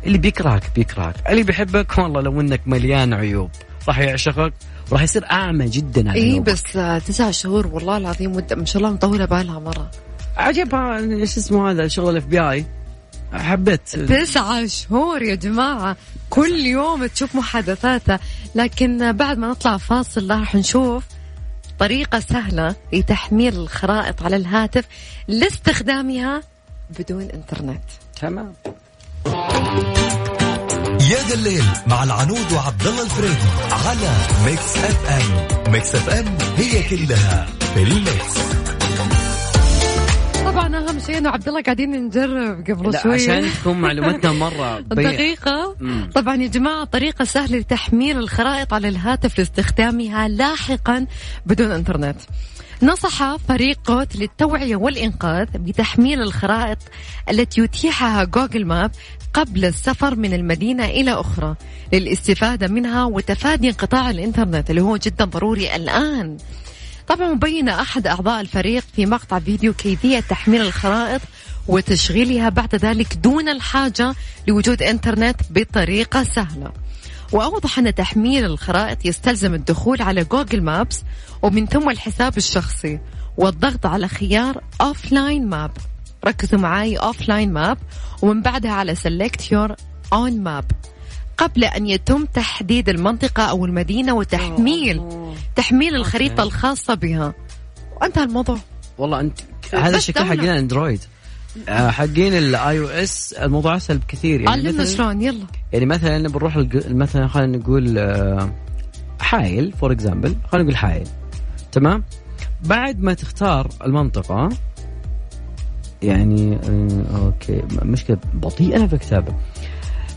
اللي 0.06 0.18
بيكرهك 0.18 0.64
بيكرهك. 0.76 1.16
اللي 1.30 1.44
بيحبك 1.44 1.98
والله 1.98 2.22
لو 2.22 2.42
إنك 2.42 2.62
مليان 2.66 3.14
عيوب. 3.14 3.50
راح 3.88 4.00
يعشقك 4.00 4.54
وراح 4.92 5.02
يصير 5.02 5.32
أعمى 5.32 5.66
جدا 5.66 6.10
على 6.10 6.22
إي. 6.22 6.40
بس 6.40 6.76
آه، 6.76 7.00
تسع 7.00 7.32
شهور 7.32 7.68
والله 7.68 7.98
العظيم 7.98 8.32
مده 8.32 8.56
ما 8.56 8.66
شاء 8.66 8.78
الله 8.78 8.94
مطولة 8.94 9.26
بالها 9.26 9.60
مرة. 9.60 9.92
عجبها 10.38 11.00
إيش 11.00 11.38
اسمه 11.38 11.72
هذا 11.72 11.88
شغل 11.88 12.10
ال 12.10 12.26
FBI 12.26 12.66
حبيت. 13.34 13.90
تسعة 13.90 14.66
شهور 14.66 15.22
يا 15.22 15.36
جماعة. 15.36 15.98
كل 16.30 16.60
يوم 16.60 17.06
تشوف 17.06 17.36
محادثاته. 17.36 18.20
لكن 18.56 19.12
بعد 19.12 19.38
ما 19.38 19.48
نطلع 19.48 19.78
فاصل 19.78 20.32
راح 20.32 20.56
نشوف 20.56 21.04
طريقة 21.80 22.20
سهلة 22.20 22.76
لتحميل 22.94 23.56
الخرائط 23.56 24.24
على 24.24 24.36
الهاتف 24.36 24.86
لاستخدامها 25.28 26.42
بدون 27.00 27.22
إنترنت. 27.22 27.84
تمام. 28.22 28.54
يا 31.12 31.28
ذا 31.28 31.34
الليل 31.34 31.64
مع 31.88 32.04
العنود 32.04 32.52
وعبد 32.54 32.88
الله 32.88 33.04
الفريدي 33.04 33.50
على 33.72 34.12
Mix 34.46 34.78
FM. 34.78 35.72
Mix 35.72 35.96
FM 35.96 36.26
هي 36.58 36.84
كلها 36.90 37.46
في 37.74 37.84
ال 37.84 37.95
mix. 37.95 38.38
طبعا 40.46 40.78
أهم 40.78 41.00
شيء 41.00 41.18
إنه 41.18 41.30
عبد 41.30 41.48
الله 41.48 41.62
قاعدين 41.62 41.92
نجرب 42.06 42.64
قبل 42.70 42.92
لا 42.92 43.04
شوي. 43.04 43.14
عشان 43.14 43.50
تكون 43.62 43.82
معلوماتنا 43.82 44.32
مرة 44.32 44.80
مم. 45.80 46.10
طبعا 46.16 46.36
يا 46.36 46.48
جماعة 46.48 46.84
طريقة 46.84 47.26
سهلة 47.26 47.58
لتحميل 47.58 48.18
الخرائط 48.18 48.74
على 48.74 48.88
الهاتف 48.88 49.40
لاستخدامها 49.40 50.28
لاحقا 50.28 51.06
بدون 51.46 51.72
إنترنت. 51.72 52.18
نصح 52.84 53.36
فريق 53.36 53.80
قوت 53.86 54.16
للتوعية 54.16 54.76
والإنقاذ 54.76 55.46
بتحميل 55.56 56.22
الخرائط 56.22 56.78
التي 57.30 57.62
يتيحها 57.62 58.24
جوجل 58.24 58.66
ماب 58.66 58.92
قبل 59.34 59.66
السفر 59.66 60.16
من 60.16 60.34
المدينة 60.34 60.86
إلى 60.86 61.14
أخرى 61.14 61.56
للاستفادة 61.94 62.68
منها 62.68 63.04
وتفادي 63.04 63.70
انقطاع 63.70 64.10
الإنترنت 64.10 64.70
اللي 64.70 64.82
هو 64.82 64.98
جدا 64.98 65.26
ضروري 65.26 65.76
الآن. 65.76 66.38
طبعا 67.08 67.34
بين 67.34 67.70
أحد 67.70 68.08
أعضاء 68.08 68.42
الفريق 68.42 68.84
في 68.96 69.06
مقطع 69.06 69.40
فيديو 69.40 69.74
كيفية 69.74 70.20
تحميل 70.20 70.62
الخرائط 70.62 71.22
وتشغيلها 71.68 72.50
بعد 72.50 72.76
ذلك 72.76 73.14
دون 73.14 73.50
الحاجة 73.50 74.16
لوجود 74.48 74.84
إنترنت 74.84 75.42
بطريقة 75.50 76.24
سهلة. 76.24 76.72
وأوضح 77.32 77.80
أن 77.80 77.96
تحميل 77.96 78.46
الخرائط 78.46 79.06
يستلزم 79.06 79.54
الدخول 79.54 80.02
على 80.02 80.24
Google 80.24 80.62
Maps 80.62 81.04
ومن 81.42 81.66
ثم 81.66 81.90
الحساب 81.90 82.38
الشخصي 82.38 83.00
والضغط 83.38 83.86
على 83.86 84.08
خيار 84.08 84.64
offline 84.82 85.48
map. 85.48 85.72
ركزوا 86.26 86.60
معاي 86.60 86.96
offline 86.96 87.54
map 87.54 87.78
ومن 88.22 88.42
بعدها 88.42 88.72
على 88.72 88.96
select 88.96 89.52
your 89.52 89.76
own 90.14 90.44
map 90.44 90.66
قبل 91.38 91.64
أن 91.64 91.88
يتم 91.88 92.26
تحديد 92.26 92.90
المنطقة 92.90 93.44
أو 93.44 93.66
المدينة 93.66 94.14
وتحميل 94.14 95.02
تحميل 95.56 95.96
الخريطة 95.96 96.44
الخاصة 96.44 96.94
بها. 96.94 97.34
وانتهى 98.02 98.24
الموضوع. 98.24 98.58
والله 98.98 99.20
أنت 99.20 99.40
هذا 99.74 99.98
بس 99.98 100.04
شكل 100.04 100.20
دولة. 100.20 100.36
حقين 100.36 100.50
Android 100.50 101.00
آه، 101.70 101.90
حقين 101.90 102.34
ال 102.34 102.80
iOS 102.80 103.34
الموضوع 103.34 103.78
أسهل 103.78 103.98
بكثير. 103.98 104.42
يعني 104.42 104.52
علمنا 104.52 104.72
مثلا 104.82 104.96
شلون؟ 104.96 105.22
يلا. 105.22 105.46
يعني 105.74 105.86
مثلا 105.86 106.28
بنروح 106.30 106.58
مثلا 106.90 107.28
خلينا 107.28 107.58
نقول 107.58 107.98
آه، 107.98 108.54
حايل 109.20 109.72
فور 109.72 109.92
اكزامبل 109.92 110.36
خلينا 110.52 110.64
نقول 110.64 110.78
حايل. 110.78 111.08
تمام؟ 111.72 112.04
بعد 112.66 113.00
ما 113.00 113.14
تختار 113.14 113.70
المنطقة 113.86 114.50
يعني 116.04 116.56
آه، 116.56 117.18
أوكي. 117.18 117.54
م- 117.56 117.88
مشكلة 117.92 118.18
بطيئة 118.34 118.76
أنا 118.78 118.88
في 118.88 118.94
الكتابة 118.94 119.34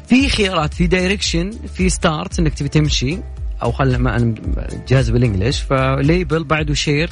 في 0.08 0.28
خيارات 0.28 0.74
في 0.74 0.86
دايركشن 0.86 1.50
في 1.74 1.88
ستارت 1.88 2.38
إنك 2.38 2.54
تبي 2.54 2.68
تمشي. 2.68 3.18
أو 3.62 3.72
خل 3.72 3.96
ما 3.96 4.16
أنا 4.16 4.34
جاهز 4.88 5.10
بالانجلش 5.10 5.60
فليبل 5.60 6.44
بعده 6.44 6.74
شير 6.74 7.10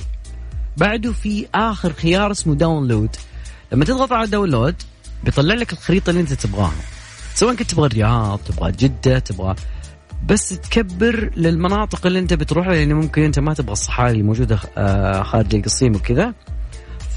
بعده 0.76 1.12
في 1.12 1.46
آخر 1.54 1.92
خيار 1.92 2.30
اسمه 2.30 2.54
داونلود 2.54 3.16
لما 3.72 3.84
تضغط 3.84 4.12
على 4.12 4.26
download 4.26 4.74
بيطلع 5.24 5.54
لك 5.54 5.72
الخريطة 5.72 6.10
اللي 6.10 6.20
أنت 6.20 6.32
تبغاها. 6.32 6.72
سواء 7.34 7.54
كنت 7.54 7.70
تبغى 7.70 7.86
الرياض 7.86 8.38
تبغى 8.38 8.72
جدة 8.72 9.18
تبغى. 9.18 9.54
بس 10.26 10.48
تكبر 10.48 11.30
للمناطق 11.36 12.06
اللي 12.06 12.18
أنت 12.18 12.34
بتروحها 12.34 12.72
لأن 12.72 12.92
ممكن 12.92 13.22
أنت 13.22 13.38
ما 13.38 13.54
تبغى 13.54 13.72
الصحاري 13.72 14.10
اللي 14.12 14.22
موجودة 14.22 14.58
آه، 14.78 15.22
خارج 15.22 15.54
القصيم 15.54 15.94
وكذا. 15.96 16.34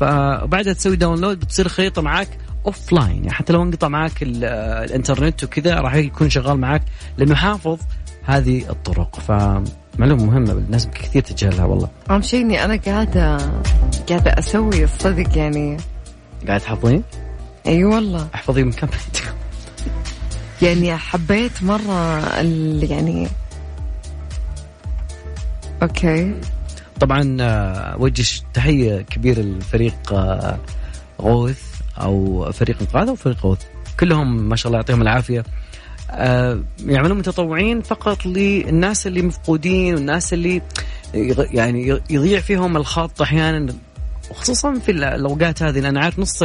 فبعدها 0.01 0.73
تسوي 0.73 0.95
download 0.95 1.39
بتصير 1.39 1.65
الخريطه 1.65 2.01
معك 2.01 2.27
offline 2.65 3.15
يعني 3.15 3.31
حتى 3.31 3.53
لو 3.53 3.63
انقطع 3.63 4.05
آه، 4.05 4.83
الإنترنت 4.83 5.43
وكذا 5.43 5.75
راح 5.79 5.95
يكون 5.95 6.29
شغال 6.29 6.59
معك 6.59 6.81
لأنه 7.17 7.35
حافظ 7.35 7.79
هذه 8.23 8.69
الطرق. 8.69 9.19
فمعلومة 9.19 10.25
مهمة 10.25 10.51
الناس 10.51 10.87
كثير 10.87 11.21
تتجاهلها 11.21 11.65
والله. 11.65 11.89
أهم 12.09 12.21
شيء 12.21 12.41
إني 12.41 12.65
أنا 12.65 12.75
قاعدة 12.75 13.37
قاعدة 14.09 14.31
أسوي 14.39 14.83
الصدق 14.83 15.37
يعني. 15.37 15.77
قاعد 16.47 16.59
تحفظين؟ 16.59 17.03
إي 17.67 17.83
والله. 17.83 18.27
أحفظي 18.35 18.63
من 18.63 18.71
كم؟ 18.71 18.87
يعني 20.61 20.97
حبيت 20.97 21.63
مرة 21.63 22.17
ال 22.39 22.91
يعني 22.91 23.27
أوكي. 25.81 26.35
طبعا 27.01 27.37
آه، 27.41 27.95
وجه 27.99 28.41
تحية 28.53 29.01
كبيره 29.01 29.41
لفريق 29.41 30.13
آه، 30.13 30.59
غوث 31.21 31.61
أو 32.01 32.51
فريق 32.51 32.77
انقاذ 32.81 33.07
أو 33.07 33.15
فريق 33.15 33.45
غوث 33.45 33.59
كلهم 33.99 34.41
ما 34.49 34.55
شاء 34.55 34.67
الله 34.67 34.77
يعطيهم 34.79 35.01
العافية 35.01 35.43
آه، 36.11 36.63
يعملون 36.85 37.17
متطوعين 37.17 37.81
فقط 37.81 38.25
للناس 38.25 39.07
اللي 39.07 39.21
مفقودين 39.21 39.93
والناس 39.95 40.33
اللي 40.33 40.61
يعني 41.53 41.99
يضيع 42.09 42.39
فيهم 42.39 42.77
الخط 42.77 43.21
أحيانا 43.21 43.73
وخصوصا 44.31 44.73
في 44.73 44.91
ال- 44.91 45.03
الأوقات 45.03 45.63
هذه 45.63 45.79
لأن 45.79 45.97
عارف 45.97 46.19
نص. 46.19 46.43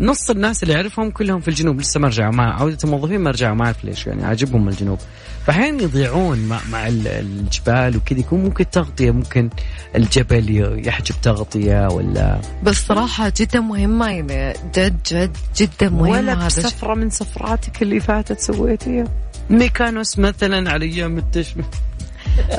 نص 0.00 0.30
الناس 0.30 0.62
اللي 0.62 0.74
اعرفهم 0.76 1.10
كلهم 1.10 1.40
في 1.40 1.48
الجنوب. 1.48 1.80
لسه 1.80 2.00
ما 2.00 2.08
رجعوا 2.08 2.32
مع 2.32 2.60
عودة 2.60 2.78
الموظفين 2.84 3.20
ما 3.20 3.30
رجعوا 3.30 3.54
ما 3.54 3.64
أعرف 3.64 3.84
ليش 3.84 4.06
يعني 4.06 4.24
عاجبهم 4.24 4.68
الجنوب. 4.68 4.98
فأحيانا 5.46 5.82
يضيعون 5.82 6.38
مع, 6.38 6.60
مع 6.72 6.86
ال- 6.88 7.08
الجبال 7.08 7.96
وكذا 7.96 8.18
يكون 8.20 8.42
ممكن 8.44 8.70
تغطية 8.70 9.10
ممكن 9.10 9.50
الجبل 9.96 10.72
يحجب 10.88 11.14
تغطية 11.22 11.88
ولا 11.88 12.40
بس 12.62 12.76
صراحة 12.86 13.32
جدا 13.36 13.60
مهمة 13.60 14.08
يعني 14.10 14.52
جد 14.76 14.96
جد 15.12 15.36
جدا 15.56 15.88
مهمة 15.88 16.10
ولا. 16.10 16.34
بسفرة 16.46 16.94
من 16.94 17.10
سفراتك 17.10 17.82
اللي 17.82 18.00
فاتت 18.00 18.40
سويتيها؟ 18.40 19.04
ميكانوس 19.50 20.18
مثلا 20.18 20.70
على 20.70 20.84
أيام 20.86 21.18
التشم 21.18 21.60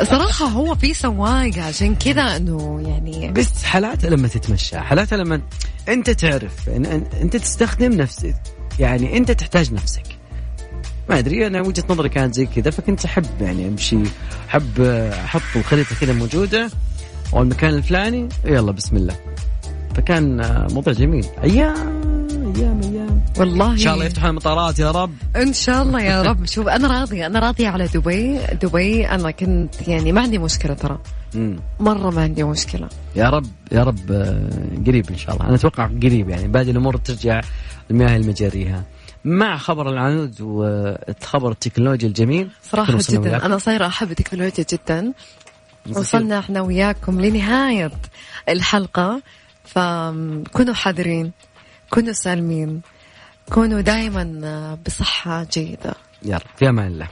صراحة 0.03 0.45
هو 0.45 0.75
في 0.75 0.93
سواق 0.93 1.57
عشان 1.57 1.95
كذا 1.95 2.35
إنه 2.35 2.81
يعني 2.87 3.31
بس 3.31 3.63
حالاتها 3.63 4.09
لما 4.09 4.27
تتمشى 4.27 4.79
حالاتها 4.79 5.17
لما 5.17 5.41
أنت 5.89 6.09
تعرف 6.09 6.69
إن 6.69 6.85
أنت 7.21 7.35
تستخدم 7.37 7.93
نفسك 7.93 8.35
يعني 8.79 9.17
أنت 9.17 9.31
تحتاج 9.31 9.73
نفسك. 9.73 10.03
ما 11.09 11.19
أدري 11.19 11.47
أنا 11.47 11.61
وجهة 11.61 11.83
نظري 11.89 12.09
كانت 12.09 12.35
زي 12.35 12.45
كذا 12.45 12.71
فكنت 12.71 13.05
أحب 13.05 13.25
يعني 13.41 13.67
أمشي 13.67 13.97
أحب 14.49 14.81
أحط 15.11 15.41
الخريطة 15.55 15.95
كذا 16.01 16.13
موجودة 16.13 16.69
والمكان 17.31 17.73
الفلاني 17.73 18.29
يلا 18.45 18.71
بسم 18.71 18.95
الله. 18.95 19.15
فكان 19.95 20.37
موضوع 20.71 20.93
جميل. 20.93 21.25
أيام 21.43 22.08
أيام 22.59 22.81
أيام 22.83 23.21
والله. 23.37 23.71
إن 23.71 23.77
شاء 23.77 23.93
الله 23.93 24.05
يفتحون 24.05 24.29
المطارات 24.29 24.79
يا 24.79 24.91
رب. 24.91 25.13
إن 25.35 25.53
شاء 25.53 25.83
الله 25.83 26.01
يا 26.01 26.21
رب. 26.21 26.45
شوف 26.45 26.67
أنا 26.67 26.87
راضيه 26.99 27.25
أنا 27.25 27.39
راضيه 27.39 27.67
على 27.67 27.87
دبي. 27.87 28.39
دبي 28.61 29.07
أنا 29.07 29.31
كنت 29.31 29.87
يعني 29.87 30.11
ما 30.11 30.21
عندي 30.21 30.37
مشكلة 30.37 30.73
ترى. 30.73 30.99
مرة 31.79 32.09
ما 32.09 32.21
عندي 32.21 32.43
مشكلة. 32.43 32.89
يا 33.15 33.29
رب 33.29 33.45
يا 33.71 33.83
رب 33.83 34.11
آه، 34.11 34.49
قريب 34.87 35.09
إن 35.09 35.17
شاء 35.17 35.35
الله. 35.35 35.45
أنا 35.45 35.55
أتوقع 35.55 35.87
قريب 35.87 36.29
يعني. 36.29 36.47
باقي 36.47 36.71
الأمور 36.71 36.97
ترجع 36.97 37.41
المياه 37.91 38.17
المجاريها 38.17 38.83
مع 39.25 39.57
خبر 39.57 39.89
العنود 39.89 40.41
وخبر 40.41 41.51
التكنولوجيا 41.51 42.07
الجميل 42.07 42.49
وصلنا 42.73 42.99
جدا. 42.99 43.19
وياكم. 43.19 43.45
أنا 43.45 43.57
صايرة 43.57 43.87
أحب 43.87 44.11
التكنولوجيا 44.11 44.65
جدا. 44.73 45.13
وصلنا 45.95 46.39
إحنا 46.39 46.61
وياكم 46.61 47.21
لنهاية 47.21 47.91
الحلقة. 48.49 49.21
فكونوا 49.63 50.73
حذرين 50.73 51.31
كونوا 51.89 52.13
سالمين. 52.13 52.81
كونوا 53.49 53.81
دائما 53.81 54.77
بصحة 54.85 55.43
جيدة. 55.43 55.95
يلا 56.23 56.41
في 56.57 56.69
أمان 56.69 56.87
الله. 56.87 57.09